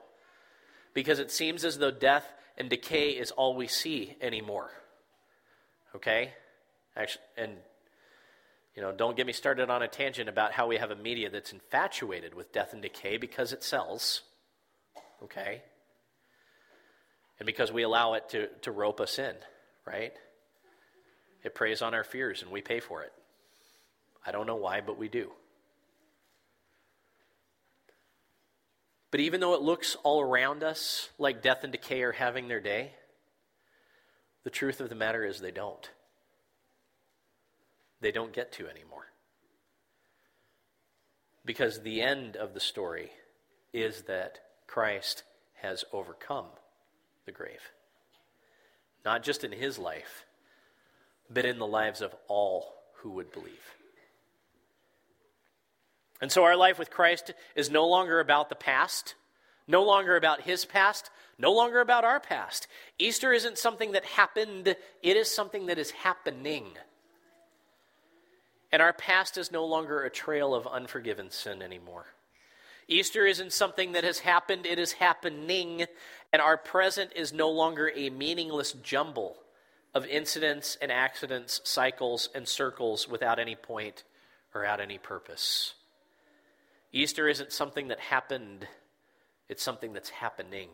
Because 0.93 1.19
it 1.19 1.31
seems 1.31 1.65
as 1.65 1.79
though 1.79 1.91
death 1.91 2.27
and 2.57 2.69
decay 2.69 3.11
is 3.11 3.31
all 3.31 3.57
we 3.57 3.67
see 3.67 4.17
anymore. 4.21 4.71
Okay? 5.95 6.33
Actually, 6.97 7.25
and 7.37 7.53
you 8.77 8.83
know, 8.83 8.93
don't 8.93 9.17
get 9.17 9.27
me 9.27 9.33
started 9.33 9.71
on 9.71 9.83
a 9.83 9.89
tangent 9.89 10.29
about 10.29 10.53
how 10.53 10.67
we 10.67 10.77
have 10.77 10.91
a 10.91 10.97
media 10.97 11.31
that's 11.31 11.53
infatuated 11.53 12.35
with 12.35 12.53
death 12.53 12.73
and 12.73 12.83
decay 12.83 13.17
because 13.17 13.53
it 13.53 13.63
sells 13.63 14.23
okay? 15.25 15.63
And 17.39 17.47
because 17.47 17.73
we 17.73 17.83
allow 17.83 18.15
it 18.15 18.29
to, 18.31 18.47
to 18.63 18.71
rope 18.71 19.01
us 19.01 19.19
in, 19.19 19.35
right? 19.85 20.13
It 21.43 21.55
preys 21.55 21.83
on 21.83 21.95
our 21.95 22.05
fears 22.05 22.43
and 22.43 22.51
we 22.51 22.61
pay 22.61 22.81
for 22.81 23.03
it. 23.03 23.13
I 24.27 24.33
don't 24.33 24.47
know 24.47 24.57
why, 24.57 24.81
but 24.81 24.99
we 24.99 25.09
do. 25.09 25.31
But 29.11 29.21
even 29.21 29.41
though 29.41 29.55
it 29.55 29.63
looks 29.63 29.97
all 30.03 30.21
around 30.21 30.65
us 30.65 31.09
like 31.19 31.43
death 31.43 31.63
and 31.63 31.73
decay 31.73 32.03
are 32.03 32.13
having 32.13 32.49
their 32.49 32.61
day, 32.61 32.93
the 34.43 34.51
truth 34.51 34.81
of 34.81 34.89
the 34.89 34.95
matter 34.95 35.25
is 35.25 35.41
they 35.41 35.51
don't. 35.51 35.89
They 38.05 38.13
don't 38.13 38.35
get 38.35 38.53
to 38.53 38.69
anymore. 38.69 39.07
Because 41.43 41.81
the 41.81 42.03
end 42.03 42.37
of 42.37 42.53
the 42.53 42.61
story 42.61 43.13
is 43.73 44.03
that 44.03 44.41
Christ 44.67 45.23
has 45.63 45.87
overcome 45.91 46.49
the 47.25 47.33
grave. 47.33 47.63
Not 49.07 49.23
just 49.23 49.43
in 49.43 49.53
his 49.53 49.79
life, 49.79 50.27
but 51.31 51.47
in 51.47 51.59
the 51.59 51.67
lives 51.67 52.03
of 52.03 52.15
all 52.29 52.75
who 52.97 53.09
would 53.13 53.33
believe. 53.33 53.75
And 56.21 56.31
so 56.31 56.45
our 56.45 56.57
life 56.57 56.79
with 56.79 56.91
Christ 56.91 57.33
is 57.57 57.71
no 57.71 57.87
longer 57.87 58.21
about 58.21 58.51
the 58.51 58.55
past, 58.55 59.15
no 59.67 59.83
longer 59.83 60.15
about 60.15 60.43
his 60.43 60.67
past, 60.67 61.09
no 61.39 61.53
longer 61.55 61.81
about 61.81 62.05
our 62.05 62.21
past. 62.21 62.67
Easter 62.99 63.33
isn't 63.33 63.57
something 63.57 63.93
that 63.93 64.05
happened, 64.05 64.77
it 65.03 65.17
is 65.17 65.35
something 65.35 65.65
that 65.69 65.79
is 65.79 65.93
happening. 65.93 66.67
And 68.75 68.83
our 68.83 68.93
past 68.93 69.39
is 69.39 69.53
no 69.53 69.65
longer 69.65 70.03
a 70.03 70.11
trail 70.11 70.53
of 70.53 70.67
unforgiven 70.67 71.31
sin 71.31 71.63
anymore. 71.63 72.07
Easter 72.89 73.25
isn't 73.25 73.53
something 73.53 73.93
that 73.93 74.03
has 74.03 74.19
happened, 74.19 74.67
it 74.67 74.81
is 74.81 74.91
happening, 74.91 75.87
and 76.33 76.43
our 76.43 76.57
present 76.57 77.13
is 77.15 77.33
no 77.33 77.51
longer 77.51 77.93
a 77.95 78.11
meaningless 78.11 78.73
jumble 78.73 79.37
of 79.95 80.05
incidents 80.07 80.77
and 80.83 80.91
accidents, 80.91 81.61
cycles 81.63 82.29
and 82.35 82.49
circles 82.49 83.07
without 83.07 83.39
any 83.39 83.55
point 83.55 84.03
or 84.53 84.65
out 84.65 84.81
any 84.81 84.99
purpose. 84.99 85.75
Easter 86.93 87.29
isn't 87.29 87.53
something 87.53 87.87
that 87.87 88.01
happened, 88.01 88.67
it's 89.49 89.63
something 89.63 89.93
that's 89.93 90.11
happening. 90.11 90.71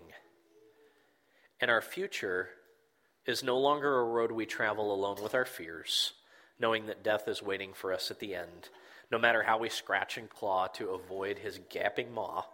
And 1.61 1.71
our 1.71 1.83
future 1.83 2.49
is 3.27 3.45
no 3.45 3.59
longer 3.59 4.01
a 4.01 4.05
road 4.05 4.33
we 4.33 4.47
travel 4.47 4.91
alone 4.91 5.23
with 5.23 5.35
our 5.35 5.45
fears, 5.45 6.15
knowing 6.61 6.87
that 6.87 7.03
death 7.03 7.27
is 7.27 7.43
waiting 7.43 7.73
for 7.73 7.93
us 7.93 8.11
at 8.11 8.21
the 8.21 8.35
end 8.35 8.69
no 9.11 9.19
matter 9.19 9.43
how 9.43 9.59
we 9.59 9.69
scratch 9.69 10.17
and 10.17 10.31
claw 10.31 10.69
to 10.69 10.91
avoid 10.91 11.39
his 11.39 11.61
gaping 11.69 12.13
maw. 12.13 12.45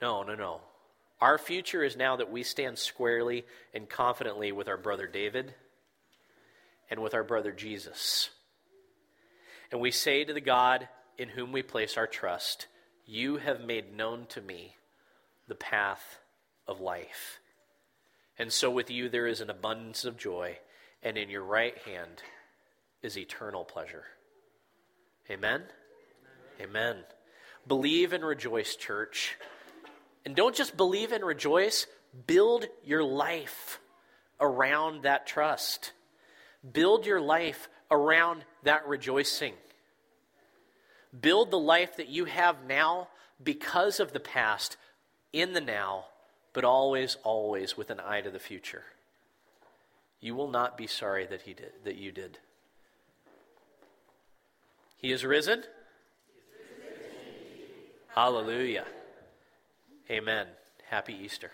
No, 0.00 0.22
no, 0.22 0.34
no. 0.34 0.60
Our 1.20 1.38
future 1.38 1.84
is 1.84 1.96
now 1.96 2.16
that 2.16 2.32
we 2.32 2.42
stand 2.42 2.78
squarely 2.78 3.44
and 3.74 3.88
confidently 3.88 4.50
with 4.50 4.68
our 4.68 4.76
brother 4.76 5.06
David 5.06 5.54
and 6.90 7.00
with 7.00 7.14
our 7.14 7.22
brother 7.22 7.52
Jesus. 7.52 8.30
And 9.70 9.80
we 9.80 9.90
say 9.90 10.24
to 10.24 10.32
the 10.32 10.40
God 10.40 10.88
in 11.18 11.28
whom 11.28 11.52
we 11.52 11.62
place 11.62 11.96
our 11.96 12.06
trust, 12.06 12.66
You 13.06 13.36
have 13.36 13.60
made 13.60 13.94
known 13.94 14.26
to 14.30 14.40
me 14.40 14.76
the 15.46 15.54
path 15.54 16.18
of 16.66 16.80
life. 16.80 17.38
And 18.38 18.52
so 18.52 18.70
with 18.70 18.90
you 18.90 19.08
there 19.08 19.26
is 19.26 19.40
an 19.40 19.50
abundance 19.50 20.04
of 20.04 20.16
joy, 20.16 20.58
and 21.02 21.16
in 21.16 21.28
your 21.28 21.44
right 21.44 21.76
hand 21.78 22.22
is 23.02 23.18
eternal 23.18 23.64
pleasure. 23.64 24.04
Amen? 25.30 25.62
Amen. 26.60 26.96
Believe 27.66 28.12
and 28.12 28.24
rejoice, 28.24 28.76
church. 28.76 29.36
And 30.24 30.36
don't 30.36 30.54
just 30.54 30.76
believe 30.76 31.12
and 31.12 31.24
rejoice, 31.24 31.86
build 32.26 32.66
your 32.84 33.02
life 33.02 33.80
around 34.40 35.02
that 35.02 35.26
trust. 35.26 35.92
Build 36.70 37.06
your 37.06 37.20
life 37.20 37.68
around 37.90 38.44
that 38.62 38.86
rejoicing. 38.86 39.54
Build 41.18 41.50
the 41.50 41.58
life 41.58 41.96
that 41.96 42.08
you 42.08 42.24
have 42.24 42.64
now 42.66 43.08
because 43.42 44.00
of 44.00 44.12
the 44.12 44.20
past 44.20 44.76
in 45.32 45.52
the 45.52 45.60
now, 45.60 46.06
but 46.52 46.64
always, 46.64 47.16
always 47.24 47.76
with 47.76 47.90
an 47.90 48.00
eye 48.00 48.20
to 48.20 48.30
the 48.30 48.38
future. 48.38 48.84
You 50.20 50.34
will 50.34 50.48
not 50.48 50.78
be 50.78 50.86
sorry 50.86 51.26
that 51.26 51.42
he 51.42 51.52
did 51.52 51.72
that 51.84 51.96
you 51.96 52.12
did. 52.12 52.38
He 55.02 55.10
is 55.10 55.24
risen. 55.24 55.64
Hallelujah. 58.14 58.84
Amen. 60.08 60.46
Happy 60.88 61.12
Easter. 61.12 61.50